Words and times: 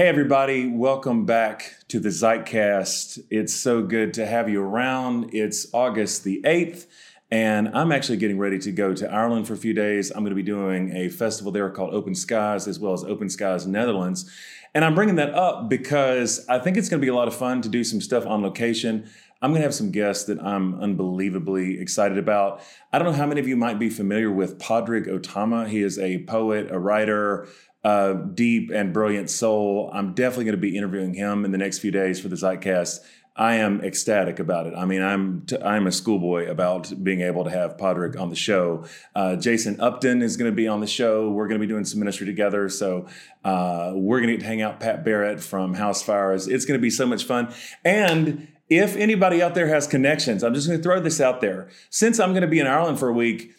Hey, 0.00 0.08
everybody, 0.08 0.66
welcome 0.66 1.26
back 1.26 1.74
to 1.88 2.00
the 2.00 2.08
Zeitcast. 2.08 3.18
It's 3.28 3.52
so 3.52 3.82
good 3.82 4.14
to 4.14 4.24
have 4.24 4.48
you 4.48 4.62
around. 4.62 5.34
It's 5.34 5.66
August 5.74 6.24
the 6.24 6.40
8th, 6.42 6.86
and 7.30 7.68
I'm 7.76 7.92
actually 7.92 8.16
getting 8.16 8.38
ready 8.38 8.58
to 8.60 8.72
go 8.72 8.94
to 8.94 9.12
Ireland 9.12 9.46
for 9.46 9.52
a 9.52 9.58
few 9.58 9.74
days. 9.74 10.10
I'm 10.10 10.20
going 10.20 10.30
to 10.30 10.34
be 10.34 10.42
doing 10.42 10.96
a 10.96 11.10
festival 11.10 11.52
there 11.52 11.68
called 11.68 11.92
Open 11.92 12.14
Skies, 12.14 12.66
as 12.66 12.80
well 12.80 12.94
as 12.94 13.04
Open 13.04 13.28
Skies 13.28 13.66
Netherlands. 13.66 14.30
And 14.74 14.86
I'm 14.86 14.94
bringing 14.94 15.16
that 15.16 15.34
up 15.34 15.68
because 15.68 16.48
I 16.48 16.60
think 16.60 16.78
it's 16.78 16.88
going 16.88 17.02
to 17.02 17.04
be 17.04 17.10
a 17.10 17.14
lot 17.14 17.28
of 17.28 17.34
fun 17.34 17.60
to 17.60 17.68
do 17.68 17.84
some 17.84 18.00
stuff 18.00 18.24
on 18.24 18.40
location. 18.40 19.06
I'm 19.42 19.50
going 19.50 19.60
to 19.60 19.64
have 19.64 19.74
some 19.74 19.90
guests 19.90 20.24
that 20.24 20.42
I'm 20.42 20.80
unbelievably 20.80 21.78
excited 21.78 22.16
about. 22.16 22.62
I 22.90 22.98
don't 22.98 23.06
know 23.06 23.18
how 23.18 23.26
many 23.26 23.40
of 23.40 23.48
you 23.48 23.56
might 23.56 23.78
be 23.78 23.90
familiar 23.90 24.30
with 24.30 24.58
Padraig 24.58 25.08
Ó 25.08 25.18
Tuama. 25.18 25.68
He 25.68 25.82
is 25.82 25.98
a 25.98 26.24
poet, 26.24 26.70
a 26.70 26.78
writer, 26.78 27.48
uh, 27.82 28.12
deep 28.12 28.70
and 28.70 28.92
brilliant 28.92 29.30
soul. 29.30 29.90
I'm 29.92 30.12
definitely 30.14 30.44
going 30.44 30.56
to 30.56 30.60
be 30.60 30.76
interviewing 30.76 31.14
him 31.14 31.44
in 31.44 31.52
the 31.52 31.58
next 31.58 31.78
few 31.78 31.90
days 31.90 32.20
for 32.20 32.28
the 32.28 32.36
Zeitcast. 32.36 33.00
I 33.36 33.54
am 33.54 33.80
ecstatic 33.82 34.38
about 34.38 34.66
it. 34.66 34.74
I 34.76 34.84
mean, 34.84 35.02
I'm 35.02 35.46
t- 35.46 35.56
I'm 35.62 35.86
a 35.86 35.92
schoolboy 35.92 36.50
about 36.50 36.92
being 37.02 37.22
able 37.22 37.44
to 37.44 37.50
have 37.50 37.78
Padraig 37.78 38.16
on 38.16 38.28
the 38.28 38.36
show. 38.36 38.84
Uh, 39.14 39.36
Jason 39.36 39.80
Upton 39.80 40.20
is 40.20 40.36
going 40.36 40.50
to 40.50 40.54
be 40.54 40.68
on 40.68 40.80
the 40.80 40.86
show. 40.86 41.30
We're 41.30 41.46
going 41.46 41.58
to 41.58 41.66
be 41.66 41.70
doing 41.70 41.84
some 41.84 42.00
ministry 42.00 42.26
together, 42.26 42.68
so 42.68 43.06
uh, 43.44 43.92
we're 43.94 44.20
going 44.20 44.38
to 44.38 44.44
hang 44.44 44.60
out. 44.60 44.80
Pat 44.80 45.04
Barrett 45.04 45.40
from 45.40 45.76
Housefires. 45.76 46.52
It's 46.52 46.66
going 46.66 46.78
to 46.78 46.82
be 46.82 46.90
so 46.90 47.06
much 47.06 47.24
fun. 47.24 47.54
And 47.84 48.48
if 48.68 48.96
anybody 48.96 49.42
out 49.42 49.54
there 49.54 49.68
has 49.68 49.86
connections, 49.86 50.42
I'm 50.42 50.52
just 50.52 50.66
going 50.66 50.78
to 50.78 50.82
throw 50.82 51.00
this 51.00 51.20
out 51.20 51.40
there. 51.40 51.70
Since 51.88 52.20
I'm 52.20 52.30
going 52.32 52.42
to 52.42 52.48
be 52.48 52.60
in 52.60 52.66
Ireland 52.66 52.98
for 52.98 53.08
a 53.08 53.14
week, 53.14 53.54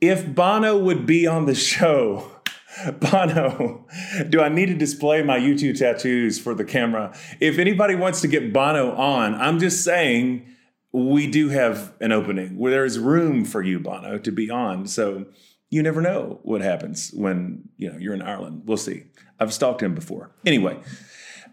if 0.00 0.34
Bono 0.34 0.76
would 0.78 1.06
be 1.06 1.26
on 1.26 1.46
the 1.46 1.54
show. 1.72 2.41
Bono, 3.00 3.86
do 4.28 4.40
I 4.40 4.48
need 4.48 4.66
to 4.66 4.74
display 4.74 5.22
my 5.22 5.38
U2 5.38 5.78
tattoos 5.78 6.38
for 6.38 6.54
the 6.54 6.64
camera? 6.64 7.16
If 7.40 7.58
anybody 7.58 7.94
wants 7.94 8.20
to 8.22 8.28
get 8.28 8.52
Bono 8.52 8.92
on, 8.92 9.34
I'm 9.34 9.58
just 9.58 9.84
saying 9.84 10.46
we 10.92 11.26
do 11.26 11.48
have 11.48 11.94
an 12.00 12.12
opening 12.12 12.58
where 12.58 12.70
there 12.70 12.84
is 12.84 12.98
room 12.98 13.44
for 13.44 13.62
you, 13.62 13.78
Bono, 13.78 14.18
to 14.18 14.32
be 14.32 14.50
on. 14.50 14.86
So 14.86 15.26
you 15.70 15.82
never 15.82 16.02
know 16.02 16.40
what 16.42 16.60
happens 16.60 17.10
when 17.14 17.68
you 17.78 17.90
know 17.90 17.98
you're 17.98 18.14
in 18.14 18.22
Ireland. 18.22 18.62
We'll 18.66 18.76
see. 18.76 19.04
I've 19.40 19.52
stalked 19.52 19.82
him 19.82 19.94
before. 19.94 20.30
Anyway, 20.44 20.78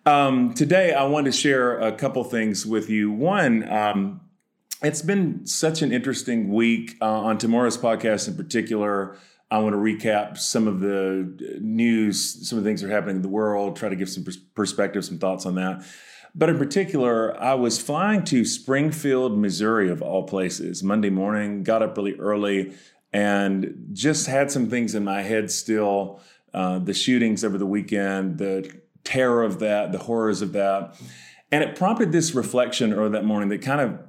um, 0.05 0.53
today 0.53 0.93
I 0.93 1.05
want 1.05 1.25
to 1.25 1.31
share 1.31 1.79
a 1.79 1.91
couple 1.91 2.23
things 2.23 2.65
with 2.65 2.89
you. 2.89 3.11
One. 3.11 3.69
Um, 3.71 4.21
it's 4.81 5.01
been 5.01 5.45
such 5.45 5.81
an 5.81 5.91
interesting 5.91 6.53
week 6.53 6.95
uh, 7.01 7.05
on 7.05 7.37
tomorrow's 7.37 7.77
podcast 7.77 8.29
in 8.29 8.37
particular. 8.37 9.17
I 9.51 9.57
want 9.59 9.73
to 9.73 9.79
recap 9.79 10.37
some 10.37 10.67
of 10.67 10.79
the 10.79 11.57
news, 11.59 12.47
some 12.47 12.57
of 12.57 12.63
the 12.63 12.69
things 12.69 12.81
that 12.81 12.87
are 12.87 12.93
happening 12.93 13.17
in 13.17 13.21
the 13.21 13.29
world, 13.29 13.75
try 13.75 13.89
to 13.89 13.95
give 13.95 14.09
some 14.09 14.25
perspective, 14.53 15.03
some 15.03 15.17
thoughts 15.17 15.45
on 15.45 15.55
that. 15.55 15.83
But 16.35 16.49
in 16.49 16.57
particular, 16.59 17.39
I 17.41 17.55
was 17.55 17.81
flying 17.81 18.23
to 18.25 18.45
Springfield, 18.45 19.37
Missouri, 19.37 19.89
of 19.89 20.03
all 20.03 20.23
places, 20.23 20.83
Monday 20.83 21.09
morning, 21.09 21.63
got 21.63 21.81
up 21.81 21.97
really 21.97 22.13
early, 22.15 22.75
and 23.11 23.89
just 23.93 24.27
had 24.27 24.51
some 24.51 24.69
things 24.69 24.93
in 24.93 25.03
my 25.03 25.23
head 25.23 25.49
still. 25.49 26.21
Uh, 26.53 26.79
the 26.79 26.93
shootings 26.93 27.43
over 27.43 27.57
the 27.57 27.65
weekend, 27.65 28.37
the 28.37 28.79
terror 29.03 29.43
of 29.43 29.59
that, 29.59 29.91
the 29.91 29.99
horrors 29.99 30.41
of 30.41 30.53
that. 30.53 30.95
And 31.51 31.63
it 31.63 31.75
prompted 31.75 32.11
this 32.11 32.33
reflection 32.33 32.93
early 32.93 33.11
that 33.11 33.25
morning 33.25 33.49
that 33.49 33.61
kind 33.61 33.81
of 33.81 33.99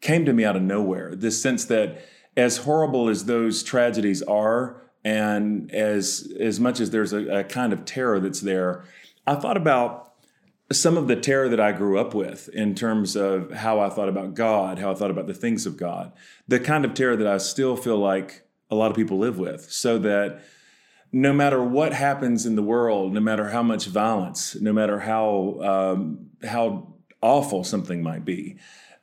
came 0.00 0.24
to 0.26 0.32
me 0.32 0.44
out 0.44 0.54
of 0.54 0.62
nowhere 0.62 1.14
this 1.14 1.40
sense 1.40 1.64
that 1.64 2.04
as 2.36 2.58
horrible 2.58 3.08
as 3.08 3.24
those 3.26 3.62
tragedies 3.62 4.22
are, 4.22 4.82
and 5.04 5.70
as 5.72 6.32
as 6.40 6.58
much 6.58 6.80
as 6.80 6.90
there's 6.90 7.12
a, 7.12 7.38
a 7.40 7.44
kind 7.44 7.72
of 7.72 7.84
terror 7.84 8.20
that's 8.20 8.40
there, 8.40 8.84
I 9.26 9.34
thought 9.34 9.56
about 9.56 10.12
some 10.72 10.96
of 10.96 11.08
the 11.08 11.16
terror 11.16 11.48
that 11.48 11.60
I 11.60 11.72
grew 11.72 11.98
up 11.98 12.14
with 12.14 12.48
in 12.48 12.74
terms 12.74 13.16
of 13.16 13.52
how 13.52 13.80
I 13.80 13.90
thought 13.90 14.08
about 14.08 14.34
God, 14.34 14.78
how 14.78 14.90
I 14.90 14.94
thought 14.94 15.10
about 15.10 15.26
the 15.26 15.34
things 15.34 15.66
of 15.66 15.76
God, 15.76 16.12
the 16.48 16.58
kind 16.58 16.84
of 16.84 16.94
terror 16.94 17.16
that 17.16 17.26
I 17.26 17.38
still 17.38 17.76
feel 17.76 17.98
like 17.98 18.46
a 18.70 18.74
lot 18.74 18.90
of 18.90 18.96
people 18.96 19.18
live 19.18 19.38
with, 19.38 19.70
so 19.70 19.98
that 19.98 20.42
no 21.12 21.32
matter 21.32 21.62
what 21.62 21.92
happens 21.92 22.44
in 22.44 22.56
the 22.56 22.62
world, 22.62 23.12
no 23.12 23.20
matter 23.20 23.50
how 23.50 23.62
much 23.62 23.86
violence, 23.86 24.56
no 24.60 24.72
matter 24.72 25.00
how 25.00 25.60
um, 25.62 26.30
how 26.42 26.94
awful 27.20 27.62
something 27.62 28.02
might 28.02 28.24
be, 28.24 28.56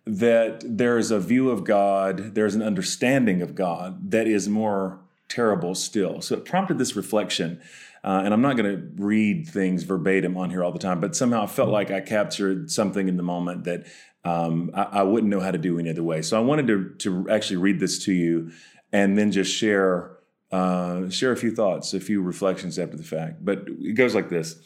that 0.06 0.64
there 0.66 0.98
is 0.98 1.12
a 1.12 1.20
view 1.20 1.50
of 1.50 1.64
God, 1.64 2.36
there's 2.36 2.56
an 2.56 2.62
understanding 2.62 3.42
of 3.42 3.56
God 3.56 4.12
that 4.12 4.28
is 4.28 4.50
more 4.50 5.00
terrible 5.30 5.76
still. 5.76 6.22
So 6.22 6.36
it 6.36 6.46
prompted 6.46 6.78
this 6.78 6.96
reflection. 6.96 7.62
Uh, 8.04 8.22
and 8.26 8.34
I'm 8.34 8.42
not 8.42 8.58
going 8.58 8.76
to 8.76 9.04
read 9.04 9.48
things 9.48 9.84
verbatim 9.84 10.36
on 10.36 10.50
here 10.50 10.64
all 10.64 10.72
the 10.72 10.80
time, 10.80 11.00
but 11.00 11.16
somehow 11.16 11.44
I 11.44 11.48
felt 11.48 11.70
like 11.70 11.92
I 11.92 12.02
captured 12.02 12.72
something 12.72 13.08
in 13.08 13.16
the 13.16 13.24
moment 13.24 13.66
that 13.66 13.86
um, 14.24 14.72
I, 14.74 14.84
I, 14.84 15.04
wouldn't 15.04 15.32
know 15.32 15.40
how 15.40 15.52
to 15.52 15.58
do 15.58 15.80
any 15.80 15.90
other 15.90 16.04
way. 16.04 16.22
So 16.22 16.38
I 16.38 16.42
wanted 16.42 16.68
to, 16.68 16.90
to 17.00 17.30
actually 17.30 17.58
read 17.58 17.80
this 17.80 18.04
to 18.06 18.14
you 18.14 18.52
and 18.92 19.18
then 19.18 19.32
just 19.32 19.52
share 19.52 20.18
uh, 20.52 21.10
share 21.10 21.32
a 21.32 21.38
few 21.38 21.52
thoughts, 21.52 21.94
a 21.94 22.00
few 22.00 22.22
reflections 22.22 22.78
after 22.78 22.98
the 22.98 23.04
fact. 23.04 23.44
But 23.44 23.68
it 23.68 23.94
goes 23.94 24.14
like 24.14 24.30
this 24.30 24.58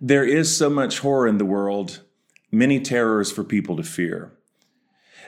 There 0.00 0.24
is 0.24 0.54
so 0.54 0.68
much 0.68 0.98
horror 0.98 1.26
in 1.26 1.38
the 1.38 1.44
world 1.44 2.02
many 2.50 2.80
terrors 2.80 3.30
for 3.30 3.44
people 3.44 3.76
to 3.76 3.82
fear. 3.82 4.32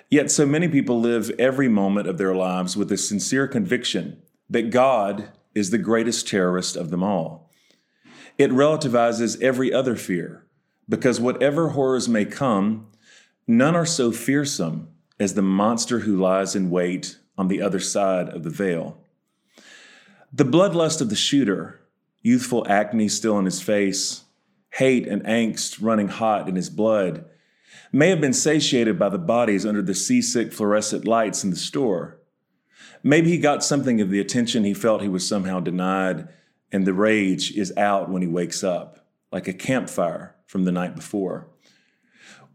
Yet, 0.08 0.30
so 0.30 0.44
many 0.46 0.68
people 0.68 1.00
live 1.00 1.30
every 1.38 1.68
moment 1.68 2.08
of 2.08 2.18
their 2.18 2.34
lives 2.34 2.76
with 2.76 2.90
a 2.90 2.96
sincere 2.96 3.46
conviction 3.46 4.20
that 4.48 4.70
God 4.70 5.30
is 5.54 5.70
the 5.70 5.78
greatest 5.78 6.26
terrorist 6.26 6.76
of 6.76 6.90
them 6.90 7.02
all. 7.02 7.50
It 8.38 8.50
relativizes 8.50 9.40
every 9.40 9.72
other 9.72 9.96
fear, 9.96 10.46
because 10.88 11.20
whatever 11.20 11.70
horrors 11.70 12.08
may 12.08 12.24
come, 12.24 12.88
none 13.46 13.76
are 13.76 13.86
so 13.86 14.10
fearsome 14.10 14.88
as 15.20 15.34
the 15.34 15.42
monster 15.42 16.00
who 16.00 16.16
lies 16.16 16.56
in 16.56 16.70
wait 16.70 17.18
on 17.36 17.48
the 17.48 17.62
other 17.62 17.80
side 17.80 18.28
of 18.28 18.42
the 18.42 18.50
veil. 18.50 18.98
The 20.32 20.44
bloodlust 20.44 21.00
of 21.00 21.10
the 21.10 21.16
shooter, 21.16 21.80
youthful 22.22 22.66
acne 22.68 23.08
still 23.08 23.36
on 23.36 23.44
his 23.44 23.60
face, 23.60 24.24
hate 24.80 25.06
and 25.06 25.22
angst 25.24 25.76
running 25.82 26.08
hot 26.08 26.48
in 26.48 26.56
his 26.56 26.70
blood, 26.70 27.22
may 27.92 28.08
have 28.08 28.20
been 28.20 28.32
satiated 28.32 28.98
by 28.98 29.10
the 29.10 29.18
bodies 29.18 29.66
under 29.66 29.82
the 29.82 29.94
seasick 29.94 30.54
fluorescent 30.54 31.06
lights 31.06 31.44
in 31.44 31.50
the 31.50 31.56
store. 31.56 32.18
Maybe 33.02 33.28
he 33.28 33.36
got 33.36 33.62
something 33.62 34.00
of 34.00 34.08
the 34.08 34.20
attention 34.20 34.64
he 34.64 34.72
felt 34.72 35.02
he 35.02 35.08
was 35.08 35.28
somehow 35.28 35.60
denied, 35.60 36.28
and 36.72 36.86
the 36.86 36.94
rage 36.94 37.52
is 37.52 37.76
out 37.76 38.08
when 38.08 38.22
he 38.22 38.28
wakes 38.28 38.64
up, 38.64 39.06
like 39.30 39.46
a 39.46 39.52
campfire 39.52 40.34
from 40.46 40.64
the 40.64 40.72
night 40.72 40.96
before. 40.96 41.50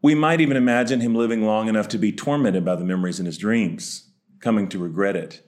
We 0.01 0.15
might 0.15 0.41
even 0.41 0.57
imagine 0.57 1.01
him 1.01 1.13
living 1.13 1.45
long 1.45 1.69
enough 1.69 1.89
to 1.89 1.99
be 1.99 2.11
tormented 2.11 2.65
by 2.65 2.75
the 2.75 2.85
memories 2.85 3.19
in 3.19 3.27
his 3.27 3.37
dreams, 3.37 4.09
coming 4.39 4.67
to 4.69 4.79
regret 4.79 5.15
it. 5.15 5.47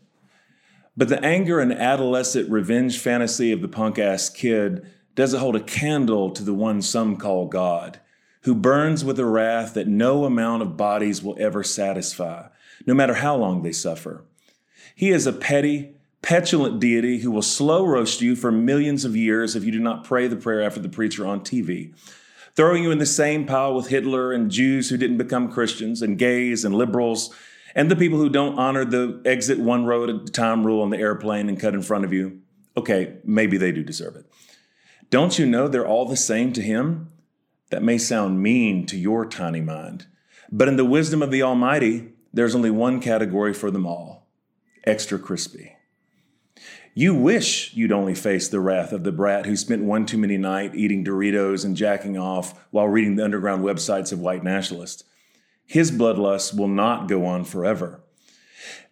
But 0.95 1.09
the 1.09 1.23
anger 1.25 1.59
and 1.59 1.73
adolescent 1.73 2.51
revenge 2.51 2.99
fantasy 2.99 3.51
of 3.51 3.63
the 3.63 3.67
punk 3.67 3.97
ass 3.97 4.29
kid 4.29 4.85
doesn't 5.17 5.39
hold 5.39 5.55
a 5.55 5.59
candle 5.59 6.29
to 6.29 6.43
the 6.43 6.53
one 6.53 6.79
some 6.79 7.17
call 7.17 7.47
God, 7.47 7.99
who 8.41 8.53
burns 8.53 9.03
with 9.03 9.19
a 9.19 9.25
wrath 9.25 9.73
that 9.73 9.87
no 9.87 10.25
amount 10.25 10.61
of 10.61 10.77
bodies 10.77 11.23
will 11.23 11.35
ever 11.39 11.63
satisfy, 11.63 12.47
no 12.85 12.93
matter 12.93 13.15
how 13.15 13.35
long 13.35 13.63
they 13.63 13.71
suffer. 13.71 14.23
He 14.93 15.09
is 15.09 15.25
a 15.25 15.33
petty, 15.33 15.95
petulant 16.21 16.79
deity 16.79 17.19
who 17.19 17.31
will 17.31 17.41
slow 17.41 17.83
roast 17.83 18.21
you 18.21 18.35
for 18.35 18.51
millions 18.51 19.05
of 19.05 19.15
years 19.15 19.55
if 19.55 19.63
you 19.63 19.71
do 19.71 19.79
not 19.79 20.03
pray 20.03 20.27
the 20.27 20.35
prayer 20.35 20.61
after 20.61 20.79
the 20.79 20.87
preacher 20.87 21.25
on 21.25 21.39
TV, 21.39 21.95
throwing 22.55 22.83
you 22.83 22.91
in 22.91 22.99
the 22.99 23.05
same 23.07 23.47
pile 23.47 23.73
with 23.73 23.87
Hitler 23.87 24.31
and 24.31 24.51
Jews 24.51 24.91
who 24.91 24.97
didn't 24.97 25.17
become 25.17 25.51
Christians, 25.51 26.03
and 26.03 26.19
gays 26.19 26.63
and 26.63 26.75
liberals, 26.75 27.33
and 27.73 27.89
the 27.89 27.95
people 27.95 28.19
who 28.19 28.29
don't 28.29 28.59
honor 28.59 28.85
the 28.85 29.19
exit 29.25 29.57
one 29.57 29.83
row 29.83 30.03
at 30.03 30.09
a 30.11 30.19
time 30.25 30.63
rule 30.63 30.83
on 30.83 30.91
the 30.91 30.99
airplane 30.99 31.49
and 31.49 31.59
cut 31.59 31.73
in 31.73 31.81
front 31.81 32.05
of 32.05 32.13
you. 32.13 32.39
Okay, 32.77 33.15
maybe 33.23 33.57
they 33.57 33.71
do 33.71 33.81
deserve 33.81 34.15
it. 34.15 34.27
Don't 35.09 35.39
you 35.39 35.45
know 35.45 35.67
they're 35.67 35.87
all 35.87 36.05
the 36.05 36.17
same 36.17 36.51
to 36.53 36.61
him? 36.61 37.11
That 37.69 37.83
may 37.83 37.97
sound 37.97 38.41
mean 38.41 38.85
to 38.87 38.97
your 38.97 39.25
tiny 39.25 39.61
mind, 39.61 40.05
but 40.51 40.67
in 40.67 40.77
the 40.77 40.85
wisdom 40.85 41.21
of 41.21 41.31
the 41.31 41.43
Almighty, 41.43 42.13
there's 42.33 42.55
only 42.55 42.71
one 42.71 43.01
category 43.01 43.53
for 43.53 43.71
them 43.71 43.85
all 43.85 44.27
extra 44.85 45.19
crispy. 45.19 45.73
You 46.93 47.13
wish 47.13 47.73
you'd 47.75 47.91
only 47.91 48.15
face 48.15 48.47
the 48.47 48.59
wrath 48.59 48.91
of 48.91 49.03
the 49.03 49.11
brat 49.11 49.45
who 49.45 49.55
spent 49.55 49.83
one 49.83 50.05
too 50.05 50.17
many 50.17 50.37
night 50.37 50.73
eating 50.73 51.03
Doritos 51.03 51.63
and 51.63 51.75
jacking 51.75 52.17
off 52.17 52.65
while 52.71 52.87
reading 52.87 53.17
the 53.17 53.23
underground 53.23 53.63
websites 53.63 54.11
of 54.11 54.19
white 54.19 54.43
nationalists. 54.43 55.03
His 55.65 55.91
bloodlust 55.91 56.57
will 56.57 56.69
not 56.69 57.07
go 57.07 57.25
on 57.25 57.43
forever. 57.43 58.01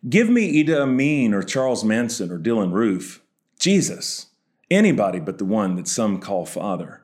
Give 0.07 0.29
me 0.29 0.63
Idi 0.63 0.77
Amin 0.77 1.33
or 1.33 1.41
Charles 1.41 1.83
Manson 1.83 2.29
or 2.29 2.37
Dylann 2.37 2.73
Roof. 2.73 3.23
Jesus, 3.57 4.27
anybody 4.69 5.19
but 5.19 5.37
the 5.37 5.45
one 5.45 5.75
that 5.75 5.87
some 5.87 6.19
call 6.19 6.45
Father. 6.45 7.01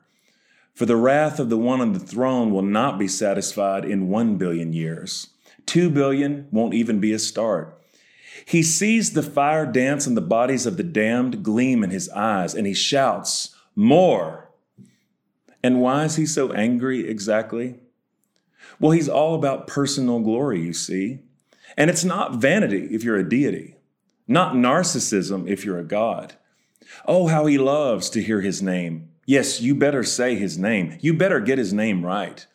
For 0.74 0.86
the 0.86 0.96
wrath 0.96 1.38
of 1.38 1.50
the 1.50 1.58
one 1.58 1.80
on 1.80 1.92
the 1.92 1.98
throne 1.98 2.50
will 2.50 2.62
not 2.62 2.98
be 2.98 3.08
satisfied 3.08 3.84
in 3.84 4.08
one 4.08 4.36
billion 4.36 4.72
years. 4.72 5.28
Two 5.66 5.90
billion 5.90 6.48
won't 6.50 6.74
even 6.74 6.98
be 6.98 7.12
a 7.12 7.18
start. 7.18 7.78
He 8.44 8.62
sees 8.62 9.12
the 9.12 9.22
fire 9.22 9.66
dance 9.66 10.06
on 10.06 10.14
the 10.14 10.20
bodies 10.20 10.66
of 10.66 10.76
the 10.76 10.82
damned 10.82 11.42
gleam 11.42 11.84
in 11.84 11.90
his 11.90 12.08
eyes, 12.10 12.54
and 12.54 12.66
he 12.66 12.74
shouts, 12.74 13.54
More! 13.76 14.50
And 15.62 15.80
why 15.80 16.04
is 16.04 16.16
he 16.16 16.26
so 16.26 16.52
angry 16.52 17.08
exactly? 17.08 17.76
Well, 18.80 18.92
he's 18.92 19.08
all 19.08 19.34
about 19.34 19.66
personal 19.66 20.20
glory, 20.20 20.60
you 20.60 20.72
see. 20.72 21.20
And 21.76 21.88
it's 21.88 22.04
not 22.04 22.36
vanity 22.36 22.88
if 22.90 23.04
you're 23.04 23.16
a 23.16 23.28
deity, 23.28 23.76
not 24.26 24.54
narcissism 24.54 25.48
if 25.48 25.64
you're 25.64 25.78
a 25.78 25.84
God. 25.84 26.34
Oh, 27.06 27.26
how 27.26 27.46
he 27.46 27.58
loves 27.58 28.10
to 28.10 28.22
hear 28.22 28.40
his 28.40 28.62
name. 28.62 29.10
Yes, 29.26 29.60
you 29.60 29.74
better 29.74 30.02
say 30.02 30.34
his 30.34 30.58
name. 30.58 30.98
You 31.00 31.14
better 31.14 31.40
get 31.40 31.58
his 31.58 31.72
name 31.72 32.04
right. 32.04 32.46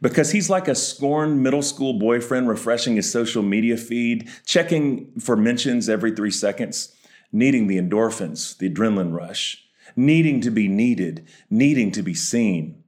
Because 0.00 0.32
he's 0.32 0.50
like 0.50 0.68
a 0.68 0.74
scorned 0.74 1.42
middle 1.42 1.62
school 1.62 1.98
boyfriend 1.98 2.48
refreshing 2.48 2.96
his 2.96 3.10
social 3.10 3.42
media 3.42 3.76
feed, 3.76 4.28
checking 4.44 5.12
for 5.20 5.36
mentions 5.36 5.88
every 5.88 6.10
three 6.12 6.30
seconds, 6.30 6.94
needing 7.32 7.66
the 7.66 7.78
endorphins, 7.78 8.56
the 8.58 8.70
adrenaline 8.70 9.12
rush, 9.12 9.64
needing 9.96 10.40
to 10.40 10.50
be 10.50 10.68
needed, 10.68 11.26
needing 11.50 11.90
to 11.92 12.02
be 12.02 12.14
seen. 12.14 12.82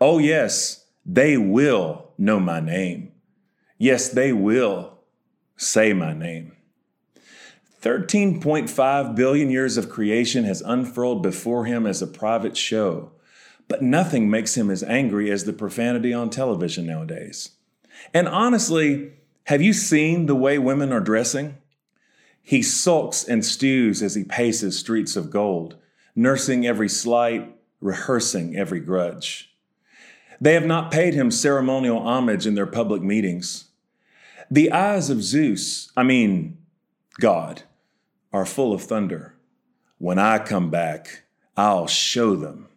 Oh, 0.00 0.18
yes, 0.18 0.84
they 1.04 1.36
will 1.36 2.12
know 2.18 2.40
my 2.40 2.60
name. 2.60 3.12
Yes, 3.78 4.08
they 4.08 4.32
will 4.32 4.98
say 5.56 5.92
my 5.92 6.12
name. 6.12 6.52
13.5 7.82 9.14
billion 9.16 9.50
years 9.50 9.78
of 9.78 9.88
creation 9.88 10.44
has 10.44 10.60
unfurled 10.60 11.22
before 11.22 11.64
him 11.64 11.86
as 11.86 12.02
a 12.02 12.06
private 12.06 12.56
show, 12.56 13.10
but 13.68 13.82
nothing 13.82 14.28
makes 14.28 14.56
him 14.56 14.70
as 14.70 14.82
angry 14.82 15.30
as 15.30 15.44
the 15.44 15.52
profanity 15.52 16.12
on 16.12 16.28
television 16.28 16.86
nowadays. 16.86 17.52
And 18.12 18.28
honestly, 18.28 19.12
have 19.44 19.62
you 19.62 19.72
seen 19.72 20.26
the 20.26 20.34
way 20.34 20.58
women 20.58 20.92
are 20.92 21.00
dressing? 21.00 21.56
He 22.42 22.62
sulks 22.62 23.24
and 23.24 23.44
stews 23.44 24.02
as 24.02 24.14
he 24.14 24.24
paces 24.24 24.78
streets 24.78 25.16
of 25.16 25.30
gold, 25.30 25.76
nursing 26.14 26.66
every 26.66 26.88
slight, 26.88 27.56
rehearsing 27.80 28.56
every 28.56 28.80
grudge. 28.80 29.54
They 30.38 30.52
have 30.54 30.66
not 30.66 30.90
paid 30.90 31.14
him 31.14 31.30
ceremonial 31.30 32.00
homage 32.00 32.46
in 32.46 32.54
their 32.54 32.66
public 32.66 33.02
meetings. 33.02 33.66
The 34.50 34.70
eyes 34.72 35.08
of 35.08 35.22
Zeus, 35.22 35.90
I 35.96 36.02
mean, 36.02 36.58
God, 37.18 37.62
are 38.32 38.46
full 38.46 38.72
of 38.72 38.82
thunder. 38.82 39.34
When 39.98 40.18
I 40.18 40.38
come 40.38 40.70
back, 40.70 41.24
I'll 41.56 41.86
show 41.86 42.36
them. 42.36 42.68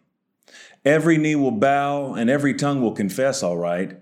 Every 0.84 1.16
knee 1.16 1.36
will 1.36 1.50
bow 1.50 2.14
and 2.14 2.28
every 2.28 2.54
tongue 2.54 2.82
will 2.82 2.92
confess, 2.92 3.42
all 3.42 3.56
right, 3.56 3.98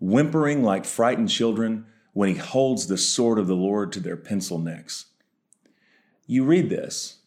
whimpering 0.00 0.62
like 0.62 0.84
frightened 0.84 1.28
children 1.28 1.86
when 2.14 2.30
he 2.30 2.36
holds 2.36 2.86
the 2.86 2.96
sword 2.96 3.38
of 3.38 3.46
the 3.46 3.56
Lord 3.56 3.92
to 3.92 4.00
their 4.00 4.16
pencil 4.16 4.58
necks. 4.58 5.06
You 6.26 6.44
read 6.44 6.70
this, 6.70 7.18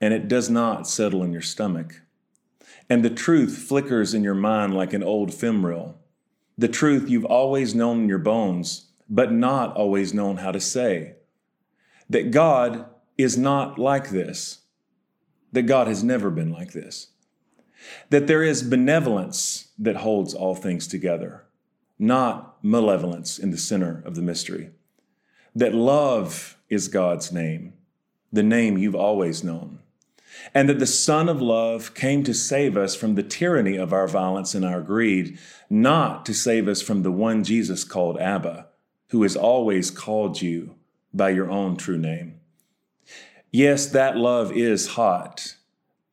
and 0.00 0.14
it 0.14 0.28
does 0.28 0.48
not 0.48 0.86
settle 0.86 1.24
in 1.24 1.32
your 1.32 1.42
stomach. 1.42 2.02
And 2.88 3.04
the 3.04 3.10
truth 3.10 3.58
flickers 3.58 4.14
in 4.14 4.22
your 4.22 4.34
mind 4.34 4.74
like 4.74 4.92
an 4.92 5.02
old 5.02 5.34
reel. 5.42 5.98
The 6.56 6.68
truth 6.68 7.10
you've 7.10 7.24
always 7.24 7.74
known 7.74 8.02
in 8.02 8.08
your 8.08 8.18
bones, 8.18 8.90
but 9.08 9.32
not 9.32 9.76
always 9.76 10.14
known 10.14 10.36
how 10.36 10.52
to 10.52 10.60
say. 10.60 11.14
That 12.08 12.30
God 12.30 12.86
is 13.18 13.36
not 13.36 13.78
like 13.78 14.10
this, 14.10 14.60
that 15.52 15.62
God 15.62 15.88
has 15.88 16.04
never 16.04 16.30
been 16.30 16.52
like 16.52 16.72
this, 16.72 17.08
that 18.10 18.28
there 18.28 18.42
is 18.42 18.62
benevolence 18.62 19.68
that 19.78 19.96
holds 19.96 20.32
all 20.32 20.54
things 20.54 20.86
together, 20.86 21.44
not 21.98 22.56
malevolence 22.62 23.38
in 23.38 23.50
the 23.50 23.58
center 23.58 24.02
of 24.06 24.14
the 24.14 24.22
mystery, 24.22 24.70
that 25.54 25.74
love 25.74 26.56
is 26.70 26.88
God's 26.88 27.32
name, 27.32 27.74
the 28.32 28.42
name 28.42 28.78
you've 28.78 28.94
always 28.94 29.42
known, 29.42 29.80
and 30.54 30.68
that 30.68 30.78
the 30.78 30.86
Son 30.86 31.28
of 31.28 31.42
Love 31.42 31.94
came 31.94 32.22
to 32.22 32.34
save 32.34 32.76
us 32.76 32.94
from 32.94 33.16
the 33.16 33.22
tyranny 33.22 33.76
of 33.76 33.92
our 33.92 34.06
violence 34.06 34.54
and 34.54 34.64
our 34.64 34.80
greed, 34.80 35.38
not 35.68 36.24
to 36.26 36.34
save 36.34 36.68
us 36.68 36.80
from 36.80 37.02
the 37.02 37.10
one 37.10 37.42
Jesus 37.42 37.82
called 37.82 38.20
Abba, 38.20 38.68
who 39.08 39.22
has 39.22 39.34
always 39.34 39.90
called 39.90 40.40
you 40.40 40.76
by 41.12 41.30
your 41.30 41.50
own 41.50 41.76
true 41.76 41.98
name. 41.98 42.37
Yes, 43.50 43.86
that 43.86 44.16
love 44.16 44.52
is 44.52 44.88
hot. 44.88 45.56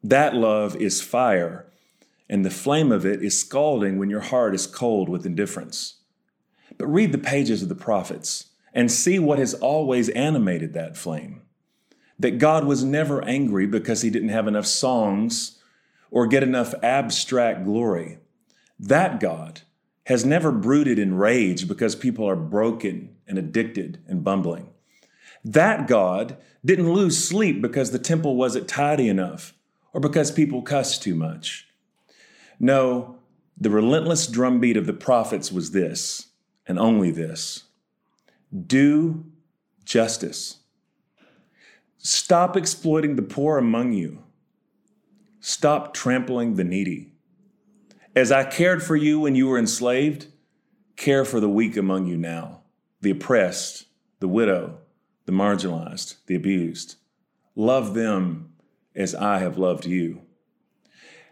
That 0.03 0.35
love 0.35 0.75
is 0.77 1.01
fire. 1.01 1.65
And 2.29 2.45
the 2.45 2.49
flame 2.49 2.91
of 2.91 3.05
it 3.05 3.21
is 3.21 3.39
scalding 3.39 3.97
when 3.99 4.09
your 4.09 4.21
heart 4.21 4.55
is 4.55 4.65
cold 4.65 5.09
with 5.09 5.25
indifference. 5.25 5.95
But 6.77 6.87
read 6.87 7.11
the 7.11 7.17
pages 7.17 7.61
of 7.61 7.69
the 7.69 7.75
prophets 7.75 8.47
and 8.73 8.91
see 8.91 9.19
what 9.19 9.39
has 9.39 9.53
always 9.53 10.09
animated 10.09 10.73
that 10.73 10.97
flame. 10.97 11.41
That 12.17 12.39
God 12.39 12.65
was 12.65 12.83
never 12.83 13.23
angry 13.25 13.67
because 13.67 14.01
he 14.01 14.09
didn't 14.09 14.29
have 14.29 14.47
enough 14.47 14.65
songs 14.65 15.59
or 16.11 16.27
get 16.27 16.43
enough 16.43 16.73
abstract 16.81 17.65
glory. 17.65 18.19
That 18.79 19.19
God 19.19 19.61
has 20.05 20.23
never 20.23 20.51
brooded 20.51 20.99
in 20.99 21.15
rage 21.15 21.67
because 21.67 21.95
people 21.95 22.27
are 22.27 22.35
broken 22.35 23.15
and 23.27 23.37
addicted 23.37 23.99
and 24.07 24.23
bumbling. 24.23 24.69
That 25.45 25.87
God 25.87 26.37
didn't 26.65 26.91
lose 26.91 27.23
sleep 27.23 27.61
because 27.61 27.91
the 27.91 27.99
temple 27.99 28.35
wasn't 28.35 28.67
tidy 28.67 29.07
enough 29.07 29.53
or 29.93 30.01
because 30.01 30.31
people 30.31 30.63
cussed 30.63 31.03
too 31.03 31.13
much. 31.13 31.67
No, 32.59 33.19
the 33.55 33.69
relentless 33.69 34.25
drumbeat 34.25 34.75
of 34.75 34.87
the 34.87 34.93
prophets 34.93 35.51
was 35.51 35.71
this, 35.71 36.27
and 36.67 36.79
only 36.79 37.11
this 37.11 37.63
do 38.67 39.25
justice. 39.83 40.57
Stop 41.97 42.55
exploiting 42.55 43.15
the 43.15 43.21
poor 43.21 43.57
among 43.57 43.93
you. 43.93 44.23
Stop 45.39 45.93
trampling 45.93 46.55
the 46.55 46.63
needy. 46.63 47.11
As 48.15 48.31
I 48.31 48.45
cared 48.45 48.81
for 48.81 48.95
you 48.95 49.19
when 49.19 49.35
you 49.35 49.47
were 49.47 49.59
enslaved, 49.59 50.27
care 50.95 51.25
for 51.25 51.39
the 51.39 51.49
weak 51.49 51.75
among 51.75 52.05
you 52.07 52.15
now, 52.15 52.61
the 53.01 53.11
oppressed, 53.11 53.85
the 54.19 54.27
widow, 54.27 54.79
the 55.25 55.31
marginalized, 55.31 56.15
the 56.27 56.35
abused. 56.35 56.95
Love 57.55 57.93
them 57.93 58.53
as 58.95 59.15
I 59.15 59.39
have 59.39 59.57
loved 59.57 59.85
you. 59.85 60.21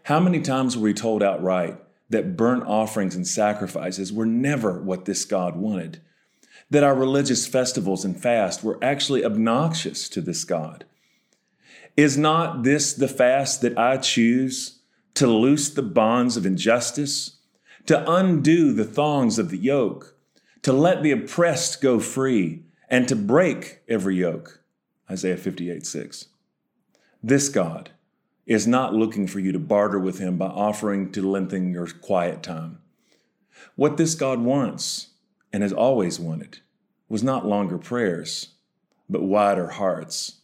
How 0.04 0.20
many 0.20 0.40
times 0.40 0.76
were 0.76 0.82
we 0.82 0.94
told 0.94 1.22
outright 1.22 1.78
that 2.10 2.36
burnt 2.36 2.64
offerings 2.64 3.16
and 3.16 3.26
sacrifices 3.26 4.12
were 4.12 4.26
never 4.26 4.82
what 4.82 5.04
this 5.04 5.24
God 5.24 5.56
wanted? 5.56 6.00
That 6.70 6.84
our 6.84 6.94
religious 6.94 7.46
festivals 7.46 8.04
and 8.04 8.20
fasts 8.20 8.62
were 8.62 8.78
actually 8.82 9.24
obnoxious 9.24 10.08
to 10.10 10.20
this 10.20 10.44
God? 10.44 10.84
Is 11.96 12.18
not 12.18 12.64
this 12.64 12.92
the 12.92 13.08
fast 13.08 13.60
that 13.62 13.78
I 13.78 13.96
choose 13.98 14.80
to 15.14 15.26
loose 15.26 15.70
the 15.70 15.82
bonds 15.82 16.36
of 16.36 16.44
injustice, 16.44 17.38
to 17.86 18.10
undo 18.10 18.72
the 18.72 18.84
thongs 18.84 19.38
of 19.38 19.50
the 19.50 19.58
yoke, 19.58 20.16
to 20.62 20.72
let 20.72 21.02
the 21.02 21.12
oppressed 21.12 21.80
go 21.80 22.00
free, 22.00 22.63
and 22.88 23.08
to 23.08 23.16
break 23.16 23.80
every 23.88 24.16
yoke. 24.16 24.62
Isaiah 25.10 25.36
58 25.36 25.86
6. 25.86 26.26
This 27.22 27.48
God 27.48 27.90
is 28.46 28.66
not 28.66 28.94
looking 28.94 29.26
for 29.26 29.40
you 29.40 29.52
to 29.52 29.58
barter 29.58 29.98
with 29.98 30.18
him 30.18 30.36
by 30.36 30.46
offering 30.46 31.10
to 31.12 31.28
lengthen 31.28 31.72
your 31.72 31.86
quiet 31.86 32.42
time. 32.42 32.78
What 33.76 33.96
this 33.96 34.14
God 34.14 34.40
wants 34.40 35.08
and 35.52 35.62
has 35.62 35.72
always 35.72 36.20
wanted 36.20 36.58
was 37.08 37.22
not 37.22 37.46
longer 37.46 37.78
prayers, 37.78 38.54
but 39.08 39.22
wider 39.22 39.68
hearts. 39.68 40.40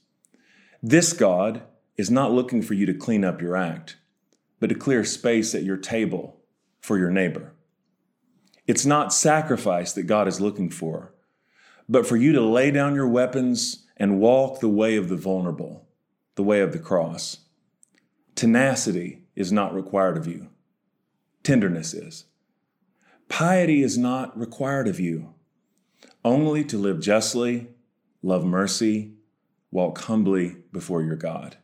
This 0.83 1.13
God 1.13 1.63
is 1.97 2.11
not 2.11 2.33
looking 2.33 2.63
for 2.63 2.75
you 2.75 2.87
to 2.87 2.95
clean 2.95 3.25
up 3.25 3.43
your 3.43 3.57
act, 3.57 3.97
but 4.59 4.69
to 4.69 4.75
clear 4.75 5.05
space 5.05 5.55
at 5.55 5.65
your 5.65 5.77
table 5.77 6.41
for 6.81 6.99
your 6.99 7.11
neighbor. 7.11 7.53
It's 8.67 8.87
not 8.87 9.13
sacrifice 9.13 9.93
that 9.93 10.05
God 10.05 10.29
is 10.29 10.41
looking 10.41 10.71
for, 10.71 11.13
but 11.91 12.07
for 12.07 12.17
you 12.17 12.33
to 12.33 12.41
lay 12.41 12.71
down 12.71 12.95
your 12.95 13.09
weapons 13.09 13.85
and 13.97 14.21
walk 14.21 14.61
the 14.61 14.69
way 14.69 14.97
of 14.97 15.09
the 15.09 15.17
vulnerable, 15.17 15.89
the 16.37 16.43
way 16.43 16.61
of 16.61 16.73
the 16.73 16.79
cross. 16.79 17.39
Tenacity 18.37 19.25
is 19.35 19.51
not 19.51 19.75
required 19.75 20.17
of 20.17 20.29
you, 20.29 20.51
tenderness 21.43 21.93
is. 21.93 22.27
Piety 23.29 23.83
is 23.83 23.99
not 23.99 24.39
required 24.39 24.87
of 24.87 25.01
you, 25.01 25.35
only 26.25 26.63
to 26.63 26.79
live 26.79 27.01
justly, 27.01 27.67
love 28.23 28.45
mercy, 28.45 29.15
walk 29.73 29.99
humbly 30.03 30.59
before 30.73 31.03
your 31.03 31.17
God. 31.17 31.57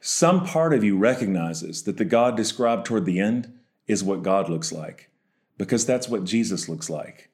Some 0.00 0.46
part 0.46 0.72
of 0.72 0.84
you 0.84 0.96
recognizes 0.96 1.82
that 1.82 1.96
the 1.96 2.04
God 2.04 2.36
described 2.36 2.86
toward 2.86 3.06
the 3.06 3.18
end 3.18 3.52
is 3.88 4.04
what 4.04 4.22
God 4.22 4.48
looks 4.48 4.70
like, 4.70 5.10
because 5.58 5.84
that's 5.84 6.08
what 6.08 6.24
Jesus 6.24 6.68
looks 6.68 6.88
like. 6.88 7.30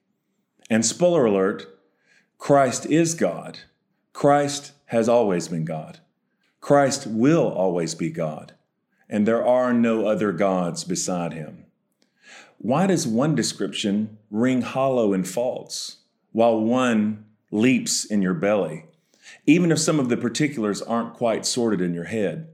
And 0.70 0.86
spoiler 0.86 1.26
alert 1.26 1.66
Christ 2.38 2.86
is 2.86 3.14
God. 3.14 3.58
Christ 4.12 4.72
has 4.86 5.08
always 5.08 5.48
been 5.48 5.64
God. 5.64 5.98
Christ 6.60 7.06
will 7.06 7.48
always 7.48 7.94
be 7.94 8.10
God. 8.10 8.54
And 9.08 9.26
there 9.26 9.44
are 9.44 9.72
no 9.72 10.06
other 10.06 10.30
gods 10.30 10.84
beside 10.84 11.32
him. 11.32 11.66
Why 12.58 12.86
does 12.86 13.06
one 13.06 13.34
description 13.34 14.18
ring 14.30 14.62
hollow 14.62 15.12
and 15.12 15.26
false, 15.26 15.98
while 16.32 16.60
one 16.60 17.24
leaps 17.50 18.04
in 18.04 18.22
your 18.22 18.34
belly, 18.34 18.84
even 19.46 19.72
if 19.72 19.78
some 19.78 19.98
of 19.98 20.08
the 20.08 20.16
particulars 20.16 20.80
aren't 20.82 21.14
quite 21.14 21.44
sorted 21.44 21.80
in 21.80 21.94
your 21.94 22.04
head? 22.04 22.48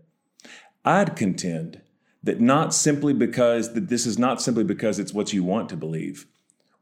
I'd 0.85 1.17
contend 1.17 1.83
that 2.23 2.41
not 2.41 2.73
simply 2.73 3.13
because 3.13 3.75
that 3.75 3.89
this 3.89 4.07
is 4.07 4.19
not 4.19 4.41
simply 4.41 4.65
because 4.65 4.99
it's 4.99 5.13
what 5.13 5.33
you 5.33 5.45
want 5.45 5.69
to 5.69 5.77
believe 5.77 6.27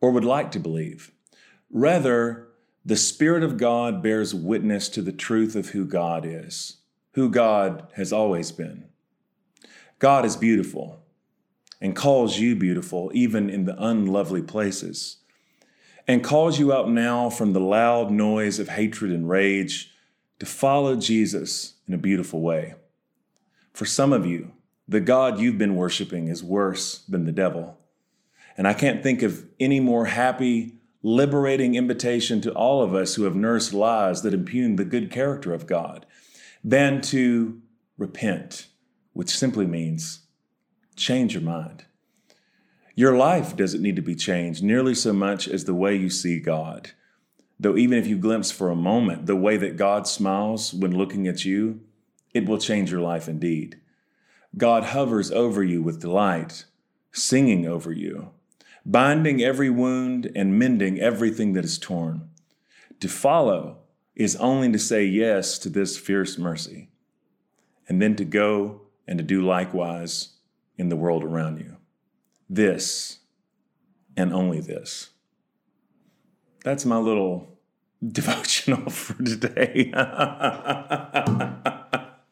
or 0.01 0.11
would 0.11 0.25
like 0.25 0.53
to 0.53 0.61
believe. 0.61 1.11
Rather, 1.75 2.47
the 2.85 2.97
Spirit 2.97 3.43
of 3.43 3.57
God 3.57 4.01
bears 4.01 4.33
witness 4.33 4.89
to 4.91 5.03
the 5.03 5.13
truth 5.13 5.57
of 5.57 5.71
who 5.71 5.85
God 5.85 6.25
is, 6.25 6.77
who 7.15 7.29
God 7.29 7.89
has 7.97 8.13
always 8.13 8.53
been. 8.53 8.85
God 9.99 10.25
is 10.25 10.37
beautiful 10.37 11.03
and 11.81 11.97
calls 11.97 12.39
you 12.39 12.55
beautiful 12.55 13.11
even 13.13 13.51
in 13.51 13.65
the 13.65 13.77
unlovely 13.85 14.41
places, 14.41 15.17
and 16.07 16.23
calls 16.23 16.61
you 16.61 16.73
out 16.73 16.89
now 16.89 17.29
from 17.29 17.53
the 17.53 17.61
loud 17.61 18.11
noise 18.11 18.61
of 18.61 18.69
hatred 18.69 19.11
and 19.11 19.29
rage 19.29 19.93
to 20.39 20.47
follow 20.47 20.95
Jesus 20.95 21.75
in 21.89 21.95
a 21.95 21.99
beautiful 21.99 22.41
way. 22.41 22.75
For 23.73 23.85
some 23.85 24.13
of 24.13 24.25
you, 24.25 24.53
the 24.87 25.01
God 25.01 25.41
you've 25.41 25.59
been 25.59 25.75
worshiping 25.75 26.29
is 26.29 26.45
worse 26.45 26.99
than 27.09 27.25
the 27.25 27.33
devil. 27.33 27.79
And 28.57 28.69
I 28.69 28.75
can't 28.75 29.03
think 29.03 29.23
of 29.23 29.45
any 29.59 29.81
more 29.81 30.05
happy, 30.05 30.75
liberating 31.05 31.75
invitation 31.75 32.41
to 32.41 32.51
all 32.55 32.83
of 32.83 32.95
us 32.95 33.15
who 33.15 33.25
have 33.25 33.37
nursed 33.37 33.75
lies 33.75 34.23
that 34.23 34.33
impugn 34.33 34.77
the 34.77 34.87
good 34.87 35.11
character 35.11 35.53
of 35.53 35.67
God 35.67 36.07
than 36.65 37.03
to 37.03 37.61
repent, 37.99 38.69
which 39.13 39.29
simply 39.29 39.67
means 39.67 40.21
change 40.97 41.35
your 41.35 41.43
mind. 41.43 41.85
Your 42.95 43.17
life 43.17 43.55
doesn't 43.55 43.83
need 43.83 43.97
to 43.97 44.03
be 44.03 44.15
changed 44.15 44.63
nearly 44.65 44.95
so 44.95 45.13
much 45.13 45.47
as 45.47 45.65
the 45.65 45.75
way 45.75 45.95
you 45.95 46.09
see 46.09 46.41
God. 46.41 46.93
Though, 47.61 47.77
even 47.77 47.99
if 47.99 48.07
you 48.07 48.17
glimpse 48.17 48.51
for 48.51 48.71
a 48.71 48.77
moment 48.77 49.27
the 49.27 49.37
way 49.37 49.59
that 49.59 49.77
God 49.77 50.09
smiles 50.09 50.73
when 50.73 50.97
looking 50.97 51.29
at 51.29 51.45
you, 51.45 51.81
it 52.33 52.47
will 52.47 52.59
change 52.59 52.91
your 52.91 53.01
life 53.01 53.29
indeed. 53.29 53.79
God 54.57 54.85
hovers 54.85 55.31
over 55.31 55.63
you 55.63 55.83
with 55.83 56.01
delight, 56.01 56.65
singing 57.13 57.67
over 57.67 57.93
you, 57.93 58.31
binding 58.85 59.43
every 59.43 59.71
wound 59.71 60.31
and 60.35 60.59
mending 60.59 61.01
everything 61.01 61.53
that 61.55 61.65
is 61.65 61.79
torn. 61.79 62.29
To 63.01 63.09
follow 63.09 63.79
is 64.15 64.37
only 64.37 64.71
to 64.73 64.79
say 64.79 65.05
yes 65.05 65.59
to 65.59 65.69
this 65.69 65.99
fierce 65.99 66.39
mercy, 66.39 66.91
and 67.89 68.01
then 68.01 68.17
to 68.17 68.25
go 68.25 68.83
and 69.07 69.19
to 69.19 69.25
do 69.25 69.43
likewise 69.43 70.35
in 70.79 70.89
the 70.89 70.97
world 70.97 71.25
around 71.25 71.59
you. 71.59 71.77
This 72.49 73.19
and 74.17 74.33
only 74.33 74.61
this. 74.61 75.11
That's 76.63 76.85
my 76.85 76.99
little 76.99 77.59
devotional 78.07 78.91
for 78.91 79.21
today. 79.23 79.93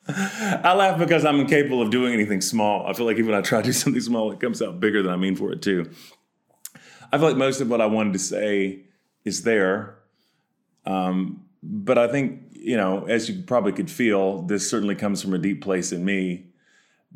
I 0.05 0.75
laugh 0.75 0.99
because 0.99 1.25
I'm 1.25 1.41
incapable 1.41 1.81
of 1.83 1.91
doing 1.91 2.13
anything 2.13 2.41
small. 2.41 2.87
I 2.87 2.93
feel 2.93 3.07
like 3.07 3.17
even 3.19 3.31
when 3.31 3.39
I 3.39 3.43
try 3.43 3.61
to 3.61 3.67
do 3.67 3.73
something 3.73 4.01
small, 4.01 4.31
it 4.33 4.41
comes 4.41 4.61
out 4.61 4.81
bigger 4.81 5.03
than 5.03 5.13
I 5.13 5.17
mean 5.17 5.37
for 5.37 5.53
it 5.53 5.63
to. 5.63 5.91
I 7.13 7.19
feel 7.19 7.29
like 7.29 7.37
most 7.37 7.61
of 7.61 7.69
what 7.69 7.81
I 7.81 7.87
wanted 7.87 8.15
to 8.15 8.19
say 8.19 8.85
is 9.25 9.43
there. 9.43 9.99
Um, 10.87 11.45
but 11.63 11.99
I 11.99 12.09
think, 12.09 12.41
you 12.53 12.77
know, 12.77 13.05
as 13.05 13.29
you 13.29 13.43
probably 13.43 13.73
could 13.73 13.91
feel, 13.91 14.43
this 14.43 14.69
certainly 14.69 14.95
comes 14.95 15.23
from 15.23 15.35
a 15.35 15.39
deep 15.39 15.63
place 15.63 15.93
in 15.93 16.05
me 16.05 16.47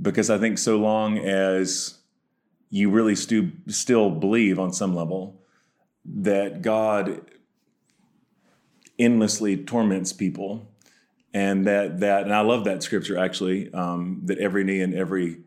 because 0.01 0.29
I 0.29 0.39
think 0.39 0.59
so 0.59 0.77
long 0.77 1.19
as 1.19 1.99
you 2.69 2.91
really 2.91 3.17
stu- 3.17 3.53
still 3.69 4.11
believe 4.11 4.59
on 4.59 4.73
some 4.73 4.95
level 4.95 5.41
that 6.05 6.63
God 6.63 7.23
endlessly 8.99 9.57
torments 9.57 10.13
people 10.13 10.69
and 11.35 11.67
that 11.67 12.01
that 12.01 12.23
and 12.23 12.35
I 12.35 12.41
love 12.41 12.65
that 12.65 12.83
scripture 12.83 13.19
actually 13.19 13.73
um, 13.75 14.23
that 14.25 14.39
every 14.39 14.65
knee 14.65 14.81
and 14.81 14.95
every 14.95 15.41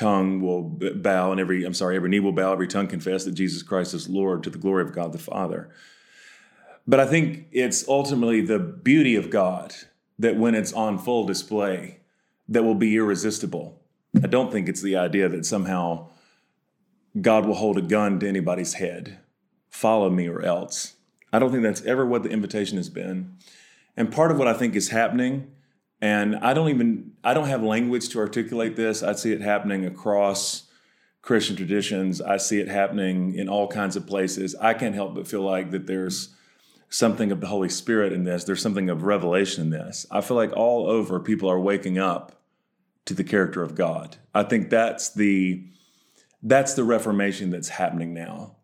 tongue 0.00 0.40
will 0.40 0.62
bow 0.62 1.30
and 1.30 1.40
every 1.40 1.64
I'm 1.64 1.74
sorry 1.74 1.96
every 1.96 2.08
knee 2.08 2.20
will 2.20 2.32
bow 2.32 2.52
every 2.52 2.68
tongue 2.68 2.88
confess 2.88 3.24
that 3.24 3.32
Jesus 3.32 3.62
Christ 3.62 3.94
is 3.94 4.08
Lord 4.08 4.42
to 4.44 4.50
the 4.50 4.58
glory 4.58 4.82
of 4.82 4.92
God 4.92 5.12
the 5.12 5.18
Father. 5.18 5.70
But 6.86 7.00
I 7.00 7.06
think 7.06 7.46
it's 7.52 7.86
ultimately 7.86 8.40
the 8.40 8.58
beauty 8.58 9.14
of 9.14 9.30
God 9.30 9.74
that 10.18 10.36
when 10.36 10.54
it's 10.54 10.72
on 10.72 10.98
full 10.98 11.24
display 11.26 12.00
that 12.48 12.64
will 12.64 12.74
be 12.74 12.96
irresistible. 12.96 13.80
I 14.22 14.26
don't 14.26 14.50
think 14.50 14.68
it's 14.68 14.82
the 14.82 14.96
idea 14.96 15.28
that 15.28 15.46
somehow 15.46 16.08
God 17.20 17.46
will 17.46 17.54
hold 17.54 17.78
a 17.78 17.82
gun 17.82 18.18
to 18.20 18.28
anybody's 18.28 18.74
head. 18.74 19.18
Follow 19.68 20.10
me 20.10 20.28
or 20.28 20.42
else. 20.42 20.94
I 21.32 21.38
don't 21.38 21.50
think 21.50 21.62
that's 21.62 21.84
ever 21.84 22.04
what 22.04 22.24
the 22.24 22.30
invitation 22.30 22.76
has 22.76 22.88
been. 22.88 23.36
And 23.96 24.12
part 24.12 24.32
of 24.32 24.38
what 24.38 24.48
I 24.48 24.52
think 24.52 24.74
is 24.74 24.88
happening, 24.88 25.52
and 26.00 26.36
I 26.36 26.54
don't 26.54 26.70
even 26.70 27.12
I 27.22 27.34
don't 27.34 27.48
have 27.48 27.62
language 27.62 28.08
to 28.10 28.18
articulate 28.18 28.76
this. 28.76 29.02
I 29.02 29.12
see 29.12 29.32
it 29.32 29.40
happening 29.40 29.84
across 29.84 30.64
Christian 31.22 31.56
traditions. 31.56 32.20
I 32.20 32.38
see 32.38 32.60
it 32.60 32.68
happening 32.68 33.34
in 33.34 33.48
all 33.48 33.68
kinds 33.68 33.96
of 33.96 34.06
places. 34.06 34.54
I 34.60 34.74
can't 34.74 34.94
help 34.94 35.14
but 35.14 35.28
feel 35.28 35.42
like 35.42 35.70
that 35.72 35.86
there's 35.86 36.34
something 36.88 37.30
of 37.30 37.40
the 37.40 37.46
Holy 37.46 37.68
Spirit 37.68 38.12
in 38.12 38.24
this. 38.24 38.44
There's 38.44 38.62
something 38.62 38.88
of 38.88 39.02
revelation 39.02 39.64
in 39.64 39.70
this. 39.70 40.06
I 40.10 40.22
feel 40.22 40.36
like 40.36 40.52
all 40.56 40.88
over 40.88 41.20
people 41.20 41.50
are 41.50 41.60
waking 41.60 41.98
up 41.98 42.40
to 43.04 43.14
the 43.14 43.24
character 43.24 43.62
of 43.62 43.74
God. 43.74 44.16
I 44.34 44.42
think 44.42 44.70
that's 44.70 45.12
the 45.12 45.66
that's 46.42 46.72
the 46.72 46.84
reformation 46.84 47.50
that's 47.50 47.68
happening 47.68 48.14
now. 48.14 48.56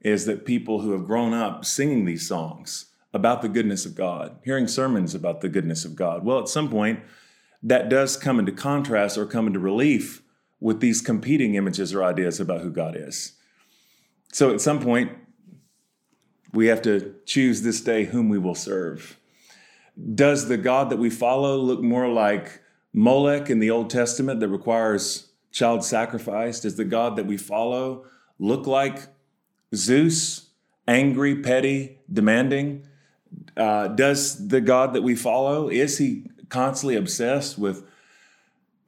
Is 0.00 0.24
that 0.24 0.46
people 0.46 0.80
who 0.80 0.92
have 0.92 1.06
grown 1.06 1.34
up 1.34 1.66
singing 1.66 2.06
these 2.06 2.26
songs 2.26 2.86
about 3.12 3.42
the 3.42 3.48
goodness 3.48 3.86
of 3.86 3.94
God, 3.94 4.36
hearing 4.44 4.68
sermons 4.68 5.14
about 5.14 5.40
the 5.40 5.48
goodness 5.48 5.84
of 5.84 5.96
God. 5.96 6.24
Well, 6.24 6.38
at 6.38 6.48
some 6.48 6.70
point, 6.70 7.00
that 7.62 7.88
does 7.88 8.16
come 8.16 8.38
into 8.38 8.52
contrast 8.52 9.18
or 9.18 9.26
come 9.26 9.46
into 9.46 9.58
relief 9.58 10.22
with 10.60 10.80
these 10.80 11.00
competing 11.00 11.54
images 11.54 11.94
or 11.94 12.04
ideas 12.04 12.38
about 12.38 12.60
who 12.60 12.70
God 12.70 12.96
is. 12.96 13.32
So 14.32 14.52
at 14.52 14.60
some 14.60 14.80
point, 14.80 15.12
we 16.52 16.66
have 16.66 16.82
to 16.82 17.14
choose 17.26 17.62
this 17.62 17.80
day 17.80 18.04
whom 18.04 18.28
we 18.28 18.38
will 18.38 18.54
serve. 18.54 19.18
Does 20.14 20.48
the 20.48 20.56
God 20.56 20.90
that 20.90 20.98
we 20.98 21.10
follow 21.10 21.56
look 21.56 21.82
more 21.82 22.08
like 22.08 22.62
Molech 22.92 23.50
in 23.50 23.58
the 23.58 23.70
Old 23.70 23.90
Testament 23.90 24.40
that 24.40 24.48
requires 24.48 25.30
child 25.52 25.84
sacrifice? 25.84 26.60
Does 26.60 26.76
the 26.76 26.84
God 26.84 27.16
that 27.16 27.26
we 27.26 27.36
follow 27.36 28.04
look 28.38 28.66
like 28.66 29.08
Zeus, 29.74 30.50
angry, 30.88 31.42
petty, 31.42 31.98
demanding? 32.12 32.86
Uh, 33.56 33.88
does 33.88 34.48
the 34.48 34.60
God 34.60 34.94
that 34.94 35.02
we 35.02 35.14
follow, 35.14 35.68
is 35.68 35.98
he 35.98 36.24
constantly 36.48 36.96
obsessed 36.96 37.58
with 37.58 37.84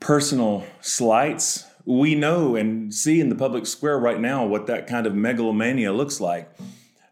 personal 0.01 0.65
slights? 0.81 1.67
We 1.85 2.15
know 2.15 2.55
and 2.57 2.95
see 2.95 3.21
in 3.21 3.29
the 3.29 3.35
public 3.35 3.67
square 3.67 3.99
right 3.99 4.21
now 4.21 4.47
what 4.47 4.67
that 4.69 4.87
kind 4.87 5.07
of 5.07 5.15
megalomania 5.15 5.93
looks 5.93 6.21
like. 6.21 6.51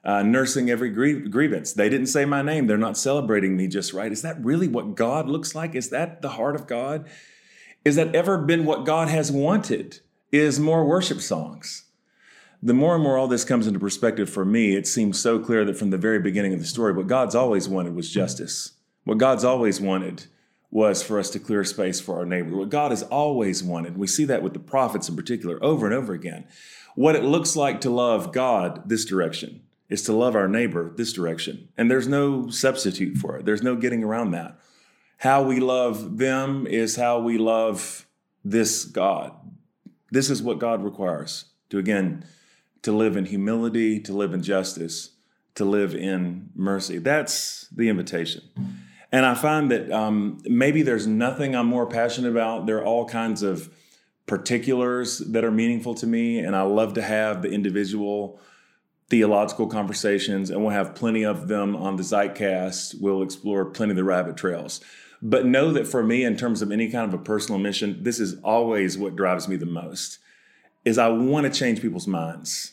Uh, 0.03 0.23
nursing 0.23 0.71
every 0.71 0.89
grievance. 0.89 1.75
They 1.75 1.91
didn't 1.91 2.07
say 2.07 2.25
my 2.25 2.41
name. 2.41 2.67
They're 2.67 2.79
not 2.79 2.97
celebrating 2.97 3.55
me 3.55 3.69
just 3.69 3.93
right. 3.93 4.11
Is 4.11 4.23
that 4.23 4.43
really 4.43 4.67
what 4.67 4.95
God 4.95 5.29
looks 5.29 5.55
like? 5.55 5.75
Is 5.75 5.91
that 5.91 6.23
the 6.23 6.31
heart 6.31 6.55
of 6.55 6.67
God? 6.67 7.07
Is 7.85 7.97
that 7.97 8.15
ever 8.15 8.39
been 8.39 8.65
what 8.65 8.87
God 8.87 9.09
has 9.09 9.31
wanted? 9.31 10.01
Is 10.33 10.59
more 10.59 10.87
worship 10.87 11.21
songs? 11.21 11.85
The 12.63 12.75
more 12.75 12.95
and 12.95 13.03
more 13.03 13.17
all 13.17 13.29
this 13.29 13.45
comes 13.45 13.67
into 13.67 13.81
perspective 13.81 14.29
for 14.29 14.45
me, 14.45 14.77
it 14.77 14.87
seems 14.87 15.19
so 15.19 15.39
clear 15.39 15.65
that 15.65 15.79
from 15.79 15.91
the 15.91 15.99
very 15.99 16.19
beginning 16.19 16.53
of 16.53 16.61
the 16.61 16.67
story, 16.67 16.93
what 16.93 17.07
God's 17.07 17.35
always 17.35 17.69
wanted 17.69 17.95
was 17.95 18.11
justice. 18.11 18.73
What 19.05 19.19
God's 19.19 19.45
always 19.45 19.81
wanted 19.81 20.27
was 20.71 21.03
for 21.03 21.19
us 21.19 21.31
to 21.31 21.39
clear 21.39 21.65
space 21.65 22.01
for 22.01 22.17
our 22.19 22.27
neighbor. 22.27 22.57
What 22.57 22.69
God 22.69 22.93
has 22.93 23.03
always 23.05 23.65
wanted, 23.65 23.97
we 23.97 24.07
see 24.07 24.25
that 24.27 24.43
with 24.43 24.53
the 24.53 24.61
prophets 24.61 25.09
in 25.09 25.17
particular 25.17 25.63
over 25.65 25.87
and 25.87 25.95
over 25.95 26.13
again. 26.13 26.47
What 26.95 27.17
it 27.17 27.25
looks 27.25 27.57
like 27.57 27.81
to 27.81 27.91
love 27.91 28.33
God 28.33 28.89
this 28.89 29.05
direction 29.05 29.63
is 29.89 30.03
to 30.03 30.13
love 30.13 30.37
our 30.37 30.49
neighbor 30.49 30.93
this 30.97 31.13
direction. 31.13 31.69
And 31.77 31.91
there's 31.91 32.07
no 32.07 32.51
substitute 32.51 33.17
for 33.17 33.39
it, 33.39 33.47
there's 33.47 33.63
no 33.63 33.75
getting 33.75 34.05
around 34.05 34.33
that. 34.33 34.59
How 35.19 35.43
we 35.43 35.61
love 35.61 36.19
them 36.19 36.67
is 36.67 36.97
how 36.97 37.21
we 37.21 37.37
love 37.37 38.07
this 38.45 38.85
God. 38.85 39.33
This 40.11 40.31
is 40.31 40.43
what 40.43 40.59
God 40.59 40.83
requires 40.83 41.47
to 41.71 41.79
again 41.79 42.25
to 42.83 42.93
live 42.93 43.17
in 43.17 43.27
humility, 43.27 44.01
to 44.01 44.13
live 44.13 44.33
in 44.33 44.43
justice, 44.43 45.11
to 45.55 45.65
live 45.65 45.95
in 45.95 46.51
mercy. 46.55 46.99
That's 46.99 47.69
the 47.69 47.89
invitation. 47.89 48.43
And 49.13 49.27
I 49.27 49.35
find 49.35 49.71
that 49.71 49.91
um, 49.91 50.41
maybe 50.45 50.83
there's 50.83 51.07
nothing 51.07 51.55
I'm 51.55 51.67
more 51.67 51.87
passionate 51.87 52.31
about. 52.31 52.67
There 52.67 52.79
are 52.79 52.85
all 52.85 53.07
kinds 53.07 53.43
of 53.43 53.73
particulars 54.27 55.19
that 55.19 55.45
are 55.45 55.51
meaningful 55.51 55.95
to 55.97 56.07
me, 56.07 56.39
and 56.39 56.55
I 56.55 56.63
love 56.63 56.95
to 56.95 57.03
have 57.03 57.43
the 57.43 57.51
individual 57.51 58.41
theological 59.09 59.67
conversations, 59.67 60.51
and 60.51 60.61
we'll 60.61 60.71
have 60.71 60.95
plenty 60.95 61.25
of 61.25 61.49
them 61.49 61.75
on 61.75 61.97
the 61.97 62.05
Zeitcast. 62.05 63.01
We'll 63.01 63.23
explore 63.23 63.65
plenty 63.65 63.91
of 63.91 63.97
the 63.97 64.05
rabbit 64.05 64.37
trails. 64.37 64.81
But 65.21 65.47
know 65.47 65.73
that 65.73 65.89
for 65.89 66.03
me, 66.03 66.25
in 66.25 66.37
terms 66.37 66.63
of 66.63 66.71
any 66.71 66.91
kind 66.91 67.13
of 67.13 67.21
a 67.21 67.23
personal 67.23 67.59
mission, 67.59 68.05
this 68.05 68.21
is 68.21 68.39
always 68.43 68.97
what 68.97 69.17
drives 69.17 69.49
me 69.49 69.57
the 69.57 69.67
most 69.67 70.19
is 70.85 70.99
I 70.99 71.09
want 71.09 71.53
to 71.53 71.59
change 71.59 71.81
people's 71.83 72.07
minds 72.07 72.73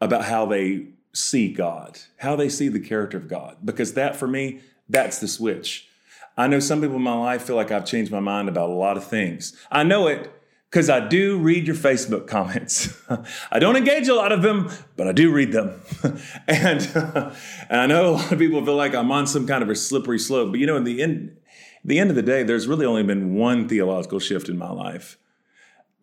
about 0.00 0.24
how 0.24 0.46
they 0.46 0.88
see 1.12 1.52
God, 1.52 1.98
how 2.18 2.36
they 2.36 2.48
see 2.48 2.68
the 2.68 2.80
character 2.80 3.16
of 3.16 3.28
God, 3.28 3.58
because 3.64 3.94
that 3.94 4.16
for 4.16 4.26
me, 4.26 4.60
that's 4.88 5.18
the 5.18 5.28
switch. 5.28 5.88
I 6.36 6.48
know 6.48 6.58
some 6.60 6.80
people 6.80 6.96
in 6.96 7.02
my 7.02 7.14
life 7.14 7.42
feel 7.42 7.56
like 7.56 7.70
I've 7.70 7.84
changed 7.84 8.10
my 8.10 8.20
mind 8.20 8.48
about 8.48 8.68
a 8.68 8.72
lot 8.72 8.96
of 8.96 9.04
things. 9.04 9.56
I 9.70 9.84
know 9.84 10.08
it 10.08 10.32
because 10.68 10.90
I 10.90 11.06
do 11.06 11.38
read 11.38 11.68
your 11.68 11.76
Facebook 11.76 12.26
comments. 12.26 13.00
I 13.52 13.60
don't 13.60 13.76
engage 13.76 14.08
a 14.08 14.14
lot 14.14 14.32
of 14.32 14.42
them, 14.42 14.68
but 14.96 15.06
I 15.06 15.12
do 15.12 15.30
read 15.30 15.52
them. 15.52 15.80
and, 16.48 16.80
and 17.70 17.80
I 17.80 17.86
know 17.86 18.10
a 18.10 18.12
lot 18.12 18.32
of 18.32 18.38
people 18.40 18.64
feel 18.64 18.74
like 18.74 18.94
I'm 18.94 19.12
on 19.12 19.28
some 19.28 19.46
kind 19.46 19.62
of 19.62 19.70
a 19.70 19.76
slippery 19.76 20.18
slope, 20.18 20.50
but 20.50 20.58
you 20.58 20.66
know, 20.66 20.76
in 20.76 20.82
the 20.82 21.00
end, 21.00 21.36
the 21.84 22.00
end 22.00 22.10
of 22.10 22.16
the 22.16 22.22
day, 22.22 22.42
there's 22.42 22.66
really 22.66 22.86
only 22.86 23.04
been 23.04 23.34
one 23.34 23.68
theological 23.68 24.18
shift 24.18 24.48
in 24.48 24.58
my 24.58 24.70
life. 24.70 25.18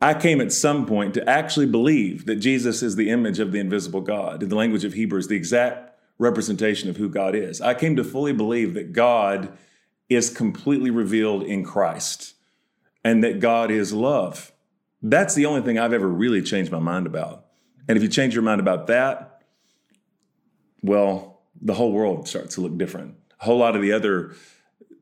I 0.01 0.13
came 0.15 0.41
at 0.41 0.51
some 0.51 0.85
point 0.85 1.13
to 1.13 1.29
actually 1.29 1.67
believe 1.67 2.25
that 2.25 2.37
Jesus 2.37 2.81
is 2.81 2.95
the 2.95 3.09
image 3.09 3.39
of 3.39 3.51
the 3.51 3.59
invisible 3.59 4.01
God. 4.01 4.41
In 4.41 4.49
the 4.49 4.55
language 4.55 4.83
of 4.83 4.93
Hebrews, 4.93 5.27
the 5.27 5.35
exact 5.35 5.95
representation 6.17 6.89
of 6.89 6.97
who 6.97 7.09
God 7.09 7.35
is. 7.35 7.61
I 7.61 7.73
came 7.73 7.95
to 7.95 8.03
fully 8.03 8.33
believe 8.33 8.73
that 8.73 8.93
God 8.93 9.57
is 10.09 10.29
completely 10.29 10.89
revealed 10.89 11.43
in 11.43 11.63
Christ 11.63 12.33
and 13.03 13.23
that 13.23 13.39
God 13.39 13.71
is 13.71 13.93
love 13.93 14.51
that's 15.01 15.33
the 15.33 15.45
only 15.45 15.61
thing 15.61 15.79
I've 15.79 15.93
ever 15.93 16.07
really 16.07 16.41
changed 16.41 16.71
my 16.71 16.79
mind 16.79 17.07
about. 17.07 17.45
And 17.87 17.97
if 17.97 18.03
you 18.03 18.09
change 18.09 18.33
your 18.33 18.43
mind 18.43 18.61
about 18.61 18.87
that, 18.87 19.41
well, 20.81 21.41
the 21.59 21.73
whole 21.73 21.91
world 21.91 22.27
starts 22.27 22.55
to 22.55 22.61
look 22.61 22.77
different. 22.77 23.15
A 23.39 23.45
whole 23.45 23.57
lot 23.57 23.75
of 23.75 23.81
the 23.81 23.91
other 23.91 24.35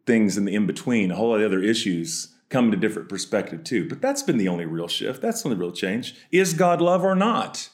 things 0.06 0.38
in 0.38 0.46
the 0.46 0.56
in 0.56 0.66
between, 0.66 1.12
a 1.12 1.16
whole 1.16 1.30
lot 1.30 1.42
of 1.42 1.46
other 1.46 1.62
issues 1.62 2.34
come 2.50 2.72
to 2.72 2.78
different 2.78 3.10
perspective 3.10 3.64
too. 3.64 3.88
But 3.88 4.02
that's 4.02 4.24
been 4.24 4.38
the 4.38 4.48
only 4.48 4.66
real 4.66 4.88
shift. 4.88 5.22
That's 5.22 5.42
the 5.42 5.50
only 5.50 5.60
real 5.60 5.72
change. 5.72 6.16
Is 6.32 6.54
God 6.54 6.82
love 6.82 7.04
or 7.04 7.16
not? 7.16 7.70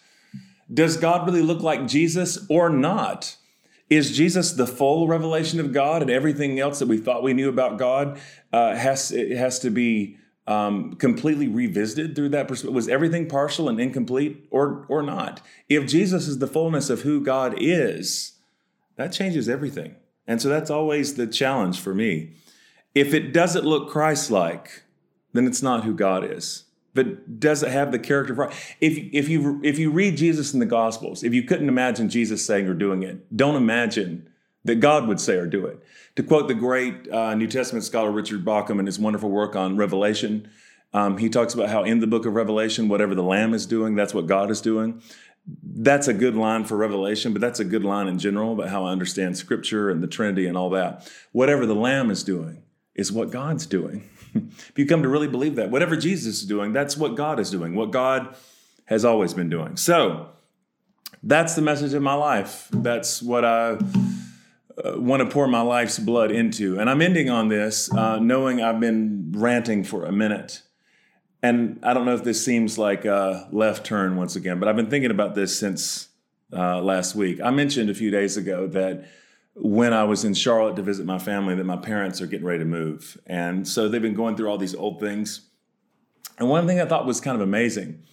Does 0.73 0.97
God 0.97 1.25
really 1.25 1.41
look 1.41 1.61
like 1.61 1.87
Jesus 1.87 2.45
or 2.49 2.69
not? 2.69 3.37
Is 3.89 4.17
Jesus 4.17 4.53
the 4.53 4.65
full 4.65 5.07
revelation 5.07 5.59
of 5.59 5.71
God, 5.71 6.01
and 6.01 6.09
everything 6.09 6.59
else 6.59 6.79
that 6.79 6.87
we 6.87 6.97
thought 6.97 7.21
we 7.21 7.33
knew 7.33 7.49
about 7.49 7.77
God 7.77 8.19
uh, 8.51 8.75
has 8.75 9.11
it 9.11 9.37
has 9.37 9.59
to 9.59 9.69
be 9.69 10.17
um, 10.47 10.93
completely 10.93 11.47
revisited 11.47 12.15
through 12.15 12.29
that 12.29 12.47
perspective? 12.47 12.73
Was 12.73 12.89
everything 12.89 13.27
partial 13.27 13.69
and 13.69 13.79
incomplete 13.79 14.47
or, 14.49 14.85
or 14.89 15.03
not? 15.03 15.41
If 15.69 15.87
Jesus 15.87 16.27
is 16.27 16.39
the 16.39 16.47
fullness 16.47 16.89
of 16.89 17.01
who 17.01 17.23
God 17.23 17.55
is, 17.59 18.33
that 18.95 19.11
changes 19.11 19.47
everything. 19.47 19.95
And 20.25 20.41
so 20.41 20.49
that's 20.49 20.71
always 20.71 21.13
the 21.13 21.27
challenge 21.27 21.79
for 21.79 21.93
me. 21.93 22.31
If 22.95 23.13
it 23.13 23.33
doesn't 23.33 23.65
look 23.65 23.89
Christ 23.89 24.31
like, 24.31 24.83
then 25.33 25.45
it's 25.45 25.61
not 25.61 25.83
who 25.83 25.93
God 25.93 26.23
is. 26.23 26.63
But 26.93 27.41
does 27.41 27.61
it 27.61 27.69
have 27.69 27.91
the 27.91 27.99
character 27.99 28.31
of 28.31 28.37
Christ? 28.37 28.75
If, 28.79 28.97
if, 29.13 29.27
you, 29.27 29.59
if 29.63 29.77
you 29.77 29.91
read 29.91 30.15
Jesus 30.15 30.53
in 30.53 30.61
the 30.61 30.65
Gospels, 30.65 31.23
if 31.23 31.33
you 31.33 31.43
couldn't 31.43 31.67
imagine 31.67 32.09
Jesus 32.09 32.45
saying 32.45 32.67
or 32.67 32.73
doing 32.73 33.03
it, 33.03 33.35
don't 33.35 33.57
imagine 33.57 34.29
that 34.63 34.75
God 34.75 35.07
would 35.07 35.19
say 35.19 35.35
or 35.35 35.45
do 35.45 35.65
it. 35.65 35.83
To 36.15 36.23
quote 36.23 36.47
the 36.47 36.53
great 36.53 37.09
uh, 37.09 37.35
New 37.35 37.47
Testament 37.47 37.83
scholar 37.83 38.11
Richard 38.11 38.45
Bauckham 38.45 38.79
in 38.79 38.85
his 38.85 38.97
wonderful 38.97 39.29
work 39.29 39.57
on 39.57 39.75
Revelation, 39.75 40.49
um, 40.93 41.17
he 41.17 41.27
talks 41.27 41.53
about 41.53 41.67
how 41.67 41.83
in 41.83 41.99
the 41.99 42.07
book 42.07 42.25
of 42.25 42.33
Revelation, 42.33 42.87
whatever 42.87 43.13
the 43.13 43.21
Lamb 43.23 43.53
is 43.53 43.65
doing, 43.65 43.95
that's 43.95 44.13
what 44.13 44.25
God 44.25 44.49
is 44.49 44.61
doing. 44.61 45.01
That's 45.61 46.07
a 46.07 46.13
good 46.13 46.35
line 46.35 46.63
for 46.63 46.77
Revelation, 46.77 47.33
but 47.33 47.41
that's 47.41 47.59
a 47.59 47.65
good 47.65 47.83
line 47.83 48.07
in 48.07 48.17
general 48.17 48.53
about 48.53 48.69
how 48.69 48.85
I 48.85 48.91
understand 48.91 49.37
Scripture 49.37 49.89
and 49.89 50.01
the 50.01 50.07
Trinity 50.07 50.47
and 50.47 50.57
all 50.57 50.69
that. 50.71 51.11
Whatever 51.33 51.65
the 51.65 51.75
Lamb 51.75 52.09
is 52.09 52.23
doing 52.23 52.63
is 52.95 53.11
what 53.11 53.29
God's 53.29 53.65
doing. 53.65 54.09
if 54.33 54.73
you 54.75 54.85
come 54.85 55.03
to 55.03 55.09
really 55.09 55.27
believe 55.27 55.55
that, 55.55 55.69
whatever 55.69 55.95
Jesus 55.95 56.41
is 56.41 56.45
doing, 56.45 56.73
that's 56.73 56.97
what 56.97 57.15
God 57.15 57.39
is 57.39 57.51
doing, 57.51 57.75
what 57.75 57.91
God 57.91 58.35
has 58.85 59.03
always 59.03 59.33
been 59.33 59.49
doing. 59.49 59.77
So 59.77 60.29
that's 61.23 61.55
the 61.55 61.61
message 61.61 61.93
of 61.93 62.01
my 62.01 62.13
life. 62.13 62.67
That's 62.71 63.21
what 63.21 63.43
I 63.43 63.77
uh, 64.83 64.99
want 64.99 65.21
to 65.23 65.29
pour 65.29 65.47
my 65.47 65.61
life's 65.61 65.99
blood 65.99 66.31
into. 66.31 66.79
And 66.79 66.89
I'm 66.89 67.01
ending 67.01 67.29
on 67.29 67.49
this 67.49 67.91
uh, 67.93 68.19
knowing 68.19 68.61
I've 68.61 68.79
been 68.79 69.31
ranting 69.35 69.83
for 69.83 70.05
a 70.05 70.11
minute. 70.11 70.61
And 71.41 71.79
I 71.83 71.93
don't 71.93 72.05
know 72.05 72.15
if 72.15 72.23
this 72.23 72.43
seems 72.43 72.77
like 72.77 73.05
a 73.05 73.47
left 73.51 73.85
turn 73.85 74.15
once 74.15 74.35
again, 74.35 74.59
but 74.59 74.67
I've 74.67 74.75
been 74.75 74.89
thinking 74.89 75.11
about 75.11 75.35
this 75.35 75.57
since 75.57 76.09
uh, 76.51 76.81
last 76.81 77.15
week. 77.15 77.39
I 77.41 77.51
mentioned 77.51 77.89
a 77.89 77.93
few 77.93 78.11
days 78.11 78.37
ago 78.37 78.67
that 78.67 79.05
when 79.55 79.93
I 79.93 80.03
was 80.03 80.25
in 80.25 80.33
Charlotte 80.33 80.75
to 80.75 80.81
visit 80.81 81.05
my 81.05 81.17
family, 81.17 81.55
that 81.55 81.63
my 81.63 81.77
parents 81.77 82.21
are 82.21 82.27
getting 82.27 82.45
ready 82.45 82.59
to 82.59 82.65
move. 82.65 83.17
And 83.25 83.67
so 83.67 83.87
they've 83.87 84.01
been 84.01 84.13
going 84.13 84.35
through 84.35 84.49
all 84.49 84.57
these 84.57 84.75
old 84.75 84.99
things. 84.99 85.47
And 86.37 86.49
one 86.49 86.67
thing 86.67 86.81
I 86.81 86.85
thought 86.85 87.05
was 87.05 87.21
kind 87.21 87.35
of 87.35 87.41
amazing 87.41 88.03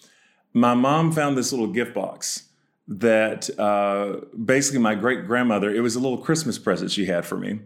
my 0.54 0.74
mom 0.74 1.12
found 1.12 1.36
this 1.36 1.52
little 1.52 1.68
gift 1.68 1.94
box 1.94 2.48
that 2.86 3.48
uh, 3.58 4.20
basically 4.44 4.80
my 4.80 4.94
great 4.94 5.26
grandmother, 5.26 5.74
it 5.74 5.80
was 5.80 5.96
a 5.96 6.00
little 6.00 6.18
Christmas 6.18 6.58
present 6.58 6.90
she 6.90 7.06
had 7.06 7.24
for 7.24 7.36
me 7.36 7.60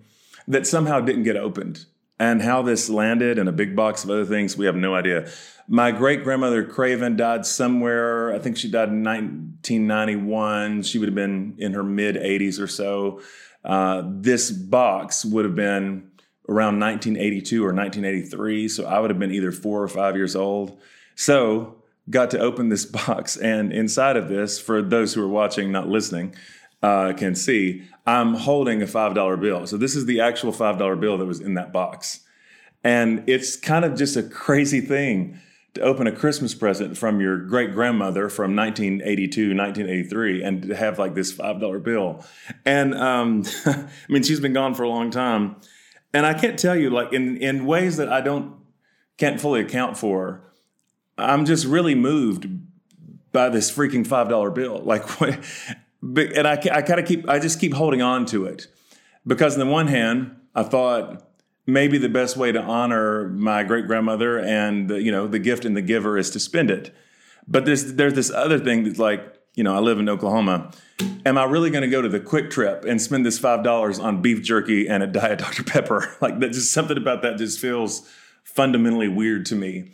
that 0.47 0.67
somehow 0.67 1.01
didn't 1.01 1.25
get 1.25 1.37
opened. 1.37 1.87
And 2.19 2.41
how 2.41 2.63
this 2.63 2.89
landed 2.89 3.39
and 3.39 3.49
a 3.49 3.53
big 3.53 3.77
box 3.77 4.03
of 4.03 4.11
other 4.11 4.25
things, 4.25 4.57
we 4.57 4.67
have 4.67 4.77
no 4.77 4.95
idea. 4.95 5.31
My 5.69 5.91
great 5.91 6.25
grandmother 6.25 6.65
Craven 6.65 7.17
died 7.17 7.45
somewhere, 7.45 8.33
I 8.33 8.39
think 8.39 8.57
she 8.57 8.71
died 8.71 8.89
in 8.89 9.03
1991. 9.03 10.83
She 10.83 10.99
would 10.99 11.09
have 11.09 11.15
been 11.15 11.57
in 11.59 11.73
her 11.75 11.83
mid 11.83 12.17
80s 12.17 12.61
or 12.61 12.67
so. 12.67 13.21
Uh, 13.65 14.03
this 14.07 14.51
box 14.51 15.25
would 15.25 15.45
have 15.45 15.57
been 15.57 16.11
around 16.49 16.79
1982 16.79 17.63
or 17.63 17.75
1983. 17.75 18.69
So 18.69 18.87
I 18.87 19.01
would 19.01 19.11
have 19.11 19.19
been 19.19 19.33
either 19.33 19.53
four 19.53 19.83
or 19.83 19.89
five 19.89 20.17
years 20.17 20.37
old. 20.37 20.79
So 21.17 21.83
got 22.09 22.31
to 22.31 22.39
open 22.39 22.69
this 22.69 22.85
box, 23.07 23.37
and 23.37 23.73
inside 23.73 24.17
of 24.17 24.29
this, 24.29 24.59
for 24.61 24.83
those 24.83 25.15
who 25.15 25.23
are 25.23 25.29
watching, 25.29 25.73
not 25.73 25.89
listening, 25.89 26.35
uh, 26.83 27.13
can 27.15 27.35
see, 27.35 27.85
I'm 28.07 28.35
holding 28.35 28.83
a 28.83 28.87
$5 28.87 29.41
bill. 29.41 29.67
So 29.67 29.77
this 29.77 29.97
is 29.97 30.07
the 30.07 30.21
actual 30.21 30.53
$5 30.53 31.01
bill 31.01 31.19
that 31.19 31.27
was 31.27 31.41
in 31.41 31.55
that 31.55 31.73
box. 31.73 32.21
And 32.85 33.25
it's 33.27 33.57
kind 33.57 33.85
of 33.85 33.97
just 33.97 34.17
a 34.17 34.23
crazy 34.23 34.81
thing 34.81 35.41
to 35.75 35.81
open 35.81 36.07
a 36.07 36.13
Christmas 36.13 36.55
present 36.55 36.97
from 36.97 37.21
your 37.21 37.39
great 37.39 37.73
grandmother 37.73 38.29
from 38.29 38.57
1982, 38.57 39.55
1983, 39.55 40.43
and 40.43 40.63
to 40.63 40.77
have 40.77 40.99
like 40.99 41.15
this 41.15 41.35
$5 41.35 41.83
bill. 41.83 42.25
And 42.65 42.95
um, 42.95 43.45
I 43.67 43.87
mean, 44.09 44.23
she's 44.23 44.41
been 44.41 44.53
gone 44.53 44.75
for 44.75 44.85
a 44.85 44.89
long 44.89 45.11
time. 45.11 45.57
And 46.15 46.25
I 46.25 46.33
can't 46.35 46.59
tell 46.59 46.77
you, 46.77 46.89
like, 46.89 47.13
in, 47.13 47.37
in 47.37 47.67
ways 47.67 47.99
that 47.99 48.09
I 48.09 48.21
don't, 48.21 48.55
can't 49.19 49.41
fully 49.41 49.61
account 49.61 49.99
for, 49.99 50.43
I'm 51.19 51.45
just 51.45 51.67
really 51.67 51.95
moved 51.95 52.49
by 53.33 53.49
this 53.51 53.71
freaking 53.71 54.07
five 54.07 54.29
dollar 54.29 54.51
bill. 54.51 54.79
Like, 54.79 55.03
and 56.15 56.47
I, 56.47 56.53
I 56.53 56.83
kind 56.83 57.01
of 57.01 57.07
keep, 57.07 57.29
I 57.29 57.39
just 57.39 57.61
keep 57.61 57.75
holding 57.75 58.03
on 58.03 58.27
to 58.27 58.45
it 58.45 58.67
because 59.27 59.55
on 59.55 59.61
the 59.61 59.73
one 59.73 59.89
hand, 59.89 60.37
I 60.55 60.63
thought 60.63 61.23
maybe 61.67 61.99
the 61.99 62.09
best 62.09 62.37
way 62.37 62.53
to 62.53 62.63
honor 62.63 63.29
my 63.29 63.63
great 63.65 63.87
grandmother 63.87 64.39
and 64.39 64.89
the, 64.89 65.03
you 65.03 65.11
know 65.11 65.27
the 65.27 65.39
gift 65.39 65.65
and 65.65 65.77
the 65.77 65.83
giver 65.83 66.17
is 66.17 66.31
to 66.31 66.41
spend 66.41 66.71
it. 66.71 66.95
But 67.49 67.65
there's 67.65 67.95
there's 67.95 68.15
this 68.15 68.31
other 68.31 68.59
thing 68.59 68.85
that's 68.85 68.99
like, 68.99 69.35
you 69.55 69.65
know, 69.65 69.75
I 69.75 69.81
live 69.81 69.99
in 69.99 70.09
Oklahoma. 70.09 70.71
Am 71.25 71.37
I 71.37 71.45
really 71.45 71.71
going 71.71 71.83
to 71.83 71.89
go 71.89 72.01
to 72.01 72.09
the 72.09 72.21
QuikTrip 72.21 72.85
and 72.85 73.01
spend 73.01 73.27
this 73.27 73.39
five 73.39 73.63
dollars 73.63 73.99
on 73.99 74.23
beef 74.23 74.43
jerky 74.43 74.89
and 74.89 75.03
a 75.03 75.07
diet 75.07 75.39
Dr 75.39 75.65
Pepper? 75.65 76.17
Like 76.21 76.39
that, 76.41 76.53
just 76.53 76.73
something 76.73 76.97
about 76.97 77.23
that 77.23 77.39
just 77.39 77.59
feels 77.59 78.09
fundamentally 78.45 79.09
weird 79.09 79.47
to 79.47 79.55
me. 79.55 79.91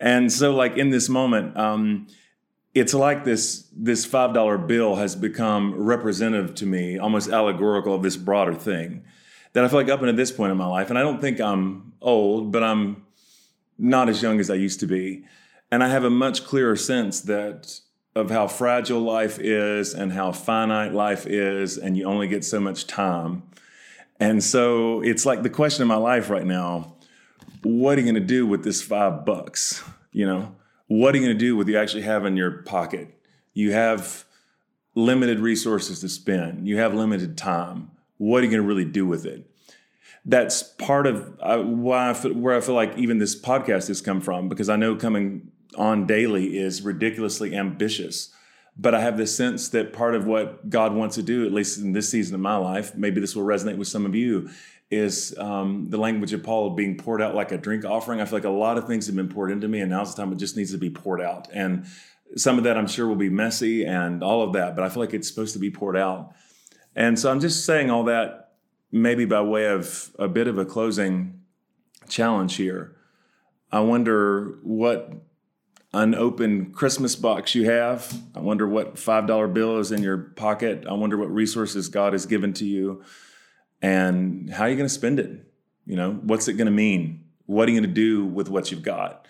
And 0.00 0.32
so, 0.32 0.54
like 0.54 0.76
in 0.76 0.90
this 0.90 1.08
moment, 1.08 1.56
um, 1.56 2.06
it's 2.74 2.92
like 2.92 3.24
this 3.24 3.68
this 3.72 4.04
five 4.04 4.34
dollar 4.34 4.58
bill 4.58 4.96
has 4.96 5.16
become 5.16 5.74
representative 5.74 6.54
to 6.56 6.66
me, 6.66 6.98
almost 6.98 7.30
allegorical 7.30 7.94
of 7.94 8.02
this 8.02 8.16
broader 8.16 8.54
thing 8.54 9.04
that 9.52 9.64
I 9.64 9.68
feel 9.68 9.78
like 9.78 9.88
up 9.88 10.00
until 10.00 10.16
this 10.16 10.32
point 10.32 10.50
in 10.50 10.58
my 10.58 10.66
life, 10.66 10.90
and 10.90 10.98
I 10.98 11.02
don't 11.02 11.20
think 11.20 11.40
I'm 11.40 11.92
old, 12.00 12.50
but 12.50 12.64
I'm 12.64 13.04
not 13.78 14.08
as 14.08 14.20
young 14.20 14.40
as 14.40 14.50
I 14.50 14.54
used 14.54 14.80
to 14.80 14.86
be, 14.86 15.24
and 15.70 15.82
I 15.82 15.88
have 15.88 16.04
a 16.04 16.10
much 16.10 16.44
clearer 16.44 16.76
sense 16.76 17.20
that 17.22 17.80
of 18.16 18.30
how 18.30 18.46
fragile 18.46 19.00
life 19.00 19.38
is 19.40 19.94
and 19.94 20.12
how 20.12 20.32
finite 20.32 20.92
life 20.92 21.26
is, 21.26 21.78
and 21.78 21.96
you 21.96 22.04
only 22.04 22.28
get 22.28 22.44
so 22.44 22.60
much 22.60 22.86
time. 22.86 23.44
And 24.20 24.42
so 24.42 25.00
it's 25.02 25.26
like 25.26 25.42
the 25.42 25.50
question 25.50 25.82
of 25.82 25.88
my 25.88 25.96
life 25.96 26.30
right 26.30 26.46
now 26.46 26.94
what 27.64 27.96
are 27.96 28.02
you 28.02 28.04
going 28.04 28.14
to 28.14 28.20
do 28.20 28.46
with 28.46 28.62
this 28.62 28.82
five 28.82 29.24
bucks? 29.24 29.82
You 30.12 30.26
know, 30.26 30.54
what 30.86 31.14
are 31.14 31.18
you 31.18 31.24
going 31.24 31.36
to 31.36 31.44
do 31.44 31.56
with 31.56 31.68
you 31.68 31.78
actually 31.78 32.02
have 32.02 32.24
in 32.24 32.36
your 32.36 32.62
pocket? 32.62 33.08
You 33.52 33.72
have 33.72 34.24
limited 34.94 35.40
resources 35.40 36.00
to 36.00 36.08
spend. 36.08 36.68
You 36.68 36.78
have 36.78 36.94
limited 36.94 37.36
time. 37.36 37.90
What 38.18 38.38
are 38.38 38.44
you 38.44 38.50
going 38.50 38.62
to 38.62 38.68
really 38.68 38.84
do 38.84 39.06
with 39.06 39.26
it? 39.26 39.50
That's 40.24 40.62
part 40.62 41.06
of 41.06 41.36
uh, 41.40 41.58
why 41.58 42.10
I 42.10 42.14
feel, 42.14 42.32
where 42.32 42.56
I 42.56 42.60
feel 42.60 42.74
like 42.74 42.96
even 42.96 43.18
this 43.18 43.38
podcast 43.38 43.88
has 43.88 44.00
come 44.00 44.20
from 44.20 44.48
because 44.48 44.68
I 44.68 44.76
know 44.76 44.96
coming 44.96 45.50
on 45.76 46.06
daily 46.06 46.56
is 46.56 46.82
ridiculously 46.82 47.54
ambitious. 47.54 48.33
But 48.76 48.94
I 48.94 49.00
have 49.00 49.16
this 49.16 49.36
sense 49.36 49.68
that 49.70 49.92
part 49.92 50.14
of 50.14 50.26
what 50.26 50.68
God 50.68 50.94
wants 50.94 51.14
to 51.14 51.22
do, 51.22 51.46
at 51.46 51.52
least 51.52 51.78
in 51.78 51.92
this 51.92 52.08
season 52.08 52.34
of 52.34 52.40
my 52.40 52.56
life, 52.56 52.94
maybe 52.96 53.20
this 53.20 53.36
will 53.36 53.44
resonate 53.44 53.76
with 53.76 53.88
some 53.88 54.04
of 54.04 54.14
you, 54.14 54.50
is 54.90 55.36
um, 55.38 55.88
the 55.90 55.96
language 55.96 56.32
of 56.32 56.42
Paul 56.42 56.70
being 56.70 56.96
poured 56.96 57.22
out 57.22 57.34
like 57.34 57.52
a 57.52 57.58
drink 57.58 57.84
offering. 57.84 58.20
I 58.20 58.24
feel 58.24 58.38
like 58.38 58.44
a 58.44 58.50
lot 58.50 58.76
of 58.76 58.86
things 58.86 59.06
have 59.06 59.16
been 59.16 59.28
poured 59.28 59.50
into 59.50 59.68
me, 59.68 59.80
and 59.80 59.90
now's 59.90 60.14
the 60.14 60.20
time 60.20 60.32
it 60.32 60.36
just 60.36 60.56
needs 60.56 60.72
to 60.72 60.78
be 60.78 60.90
poured 60.90 61.20
out. 61.20 61.48
And 61.52 61.86
some 62.36 62.58
of 62.58 62.64
that 62.64 62.76
I'm 62.76 62.86
sure 62.86 63.06
will 63.06 63.14
be 63.16 63.30
messy 63.30 63.84
and 63.84 64.22
all 64.22 64.42
of 64.42 64.52
that, 64.54 64.74
but 64.74 64.84
I 64.84 64.88
feel 64.88 65.00
like 65.00 65.14
it's 65.14 65.28
supposed 65.28 65.52
to 65.52 65.58
be 65.58 65.70
poured 65.70 65.96
out. 65.96 66.32
And 66.96 67.18
so 67.18 67.30
I'm 67.30 67.40
just 67.40 67.64
saying 67.64 67.90
all 67.90 68.04
that 68.04 68.52
maybe 68.90 69.24
by 69.24 69.40
way 69.40 69.66
of 69.66 70.10
a 70.18 70.28
bit 70.28 70.46
of 70.46 70.58
a 70.58 70.64
closing 70.64 71.40
challenge 72.08 72.56
here. 72.56 72.96
I 73.72 73.80
wonder 73.80 74.58
what 74.62 75.12
unopened 75.94 76.74
Christmas 76.74 77.16
box 77.16 77.54
you 77.54 77.70
have. 77.70 78.12
I 78.34 78.40
wonder 78.40 78.68
what 78.68 78.96
$5 78.96 79.54
bill 79.54 79.78
is 79.78 79.92
in 79.92 80.02
your 80.02 80.18
pocket. 80.18 80.84
I 80.88 80.92
wonder 80.94 81.16
what 81.16 81.32
resources 81.32 81.88
God 81.88 82.12
has 82.12 82.26
given 82.26 82.52
to 82.54 82.66
you 82.66 83.02
and 83.84 84.48
how 84.48 84.64
are 84.64 84.70
you 84.70 84.76
going 84.76 84.88
to 84.88 84.94
spend 84.94 85.20
it? 85.20 85.30
You 85.84 85.96
know, 85.96 86.12
what's 86.12 86.48
it 86.48 86.54
going 86.54 86.66
to 86.66 86.72
mean? 86.72 87.24
What 87.44 87.68
are 87.68 87.72
you 87.72 87.80
going 87.80 87.90
to 87.90 87.94
do 87.94 88.24
with 88.24 88.48
what 88.48 88.70
you've 88.70 88.82
got? 88.82 89.26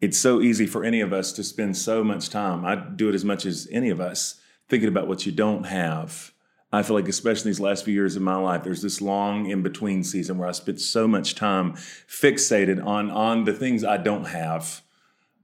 It's 0.00 0.16
so 0.16 0.40
easy 0.40 0.66
for 0.66 0.84
any 0.84 1.00
of 1.00 1.12
us 1.12 1.32
to 1.32 1.42
spend 1.42 1.76
so 1.76 2.04
much 2.04 2.30
time. 2.30 2.64
I 2.64 2.76
do 2.76 3.08
it 3.08 3.16
as 3.16 3.24
much 3.24 3.44
as 3.44 3.66
any 3.72 3.90
of 3.90 4.00
us 4.00 4.40
thinking 4.68 4.88
about 4.88 5.08
what 5.08 5.26
you 5.26 5.32
don't 5.32 5.64
have. 5.64 6.32
I 6.72 6.84
feel 6.84 6.94
like, 6.94 7.08
especially 7.08 7.50
these 7.50 7.58
last 7.58 7.84
few 7.84 7.94
years 7.94 8.14
of 8.14 8.22
my 8.22 8.36
life, 8.36 8.62
there's 8.62 8.82
this 8.82 9.00
long 9.00 9.50
in 9.50 9.62
between 9.62 10.04
season 10.04 10.38
where 10.38 10.48
I 10.48 10.52
spent 10.52 10.80
so 10.80 11.08
much 11.08 11.34
time 11.34 11.72
fixated 11.72 12.84
on, 12.84 13.10
on 13.10 13.44
the 13.44 13.52
things 13.52 13.82
I 13.82 13.96
don't 13.96 14.26
have 14.26 14.82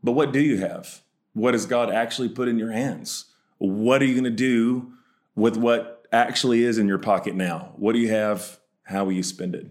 but 0.02 0.12
what 0.12 0.32
do 0.32 0.40
you 0.40 0.58
have? 0.58 1.02
What 1.32 1.54
has 1.54 1.66
God 1.66 1.90
actually 1.90 2.28
put 2.28 2.48
in 2.48 2.58
your 2.58 2.72
hands? 2.72 3.26
What 3.58 4.02
are 4.02 4.04
you 4.04 4.14
going 4.14 4.24
to 4.24 4.30
do 4.30 4.92
with 5.34 5.56
what 5.56 6.06
actually 6.12 6.64
is 6.64 6.78
in 6.78 6.88
your 6.88 6.98
pocket 6.98 7.34
now? 7.34 7.72
What 7.76 7.92
do 7.92 7.98
you 7.98 8.10
have? 8.10 8.58
How 8.84 9.04
will 9.04 9.12
you 9.12 9.22
spend 9.22 9.54
it? 9.54 9.68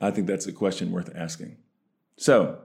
I 0.00 0.10
think 0.10 0.26
that's 0.26 0.46
a 0.46 0.52
question 0.52 0.92
worth 0.92 1.10
asking. 1.14 1.56
So, 2.16 2.60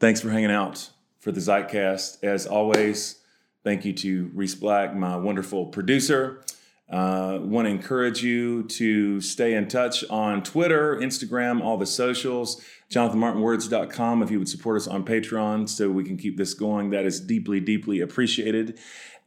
thanks 0.00 0.20
for 0.20 0.30
hanging 0.30 0.50
out 0.50 0.90
for 1.18 1.32
the 1.32 1.40
Zeitcast. 1.40 2.22
As 2.22 2.46
always, 2.46 3.20
thank 3.64 3.84
you 3.84 3.92
to 3.92 4.30
Reese 4.32 4.54
Black, 4.54 4.94
my 4.94 5.16
wonderful 5.16 5.66
producer. 5.66 6.42
Uh, 6.90 7.38
Want 7.42 7.66
to 7.66 7.70
encourage 7.70 8.22
you 8.22 8.62
to 8.64 9.20
stay 9.20 9.54
in 9.54 9.68
touch 9.68 10.04
on 10.08 10.42
Twitter, 10.42 10.96
Instagram, 10.96 11.62
all 11.62 11.76
the 11.76 11.86
socials 11.86 12.62
jonathanmartinwords.com 12.90 14.22
if 14.22 14.30
you 14.30 14.38
would 14.38 14.48
support 14.48 14.76
us 14.76 14.86
on 14.86 15.04
Patreon 15.04 15.68
so 15.68 15.90
we 15.90 16.04
can 16.04 16.16
keep 16.16 16.36
this 16.36 16.54
going. 16.54 16.90
That 16.90 17.04
is 17.04 17.20
deeply, 17.20 17.60
deeply 17.60 18.00
appreciated. 18.00 18.78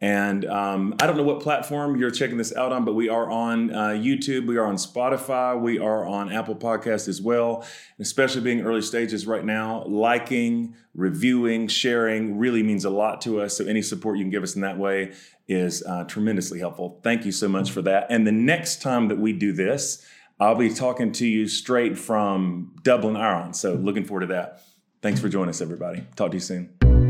And 0.02 0.46
um, 0.46 0.96
I 1.02 1.08
don't 1.08 1.18
know 1.18 1.24
what 1.24 1.42
platform 1.42 1.98
you're 1.98 2.10
checking 2.10 2.38
this 2.38 2.56
out 2.56 2.72
on, 2.72 2.86
but 2.86 2.96
we 2.96 3.10
are 3.10 3.30
on 3.30 3.76
uh, 3.76 3.88
YouTube, 3.90 4.48
we 4.48 4.56
are 4.56 4.66
on 4.66 4.78
Spotify, 4.78 5.60
we 5.60 5.78
are 5.78 6.06
on 6.06 6.32
Apple 6.32 6.56
Podcast 6.56 7.10
as 7.10 7.22
well. 7.22 7.66
Especially 8.00 8.40
being 8.40 8.62
early 8.62 8.82
stages 8.82 9.28
right 9.28 9.44
now, 9.44 9.84
liking, 9.86 10.74
reviewing, 10.96 11.68
sharing 11.68 12.38
really 12.38 12.64
means 12.64 12.86
a 12.86 12.90
lot 12.90 13.20
to 13.22 13.42
us. 13.42 13.58
So 13.58 13.66
any 13.66 13.82
support 13.82 14.18
you 14.18 14.24
can 14.24 14.32
give 14.32 14.44
us 14.44 14.56
in 14.56 14.62
that 14.62 14.78
way 14.78 15.12
is 15.50 15.84
uh, 15.84 16.04
tremendously 16.06 16.60
helpful. 16.60 17.00
Thank 17.04 17.26
you 17.26 17.32
so 17.32 17.50
much 17.50 17.72
for 17.72 17.82
that. 17.82 18.08
And 18.10 18.26
the 18.26 18.32
next 18.32 18.82
time 18.82 19.08
that 19.10 19.18
we 19.18 19.34
do 19.34 19.52
this, 19.52 20.06
I'll 20.40 20.56
be 20.56 20.74
talking 20.74 21.12
to 21.14 21.28
you 21.28 21.48
straight 21.48 21.98
from 21.98 22.76
Dublin, 22.84 23.18
Ireland. 23.18 23.56
So 23.56 23.74
looking 23.74 24.06
forward 24.06 24.22
to 24.22 24.28
that. 24.28 24.62
Thanks 25.02 25.20
for 25.20 25.28
joining 25.28 25.50
us, 25.50 25.60
everybody. 25.60 26.06
Talk 26.16 26.32
to 26.32 26.38
you 26.38 26.42
soon. 26.42 27.09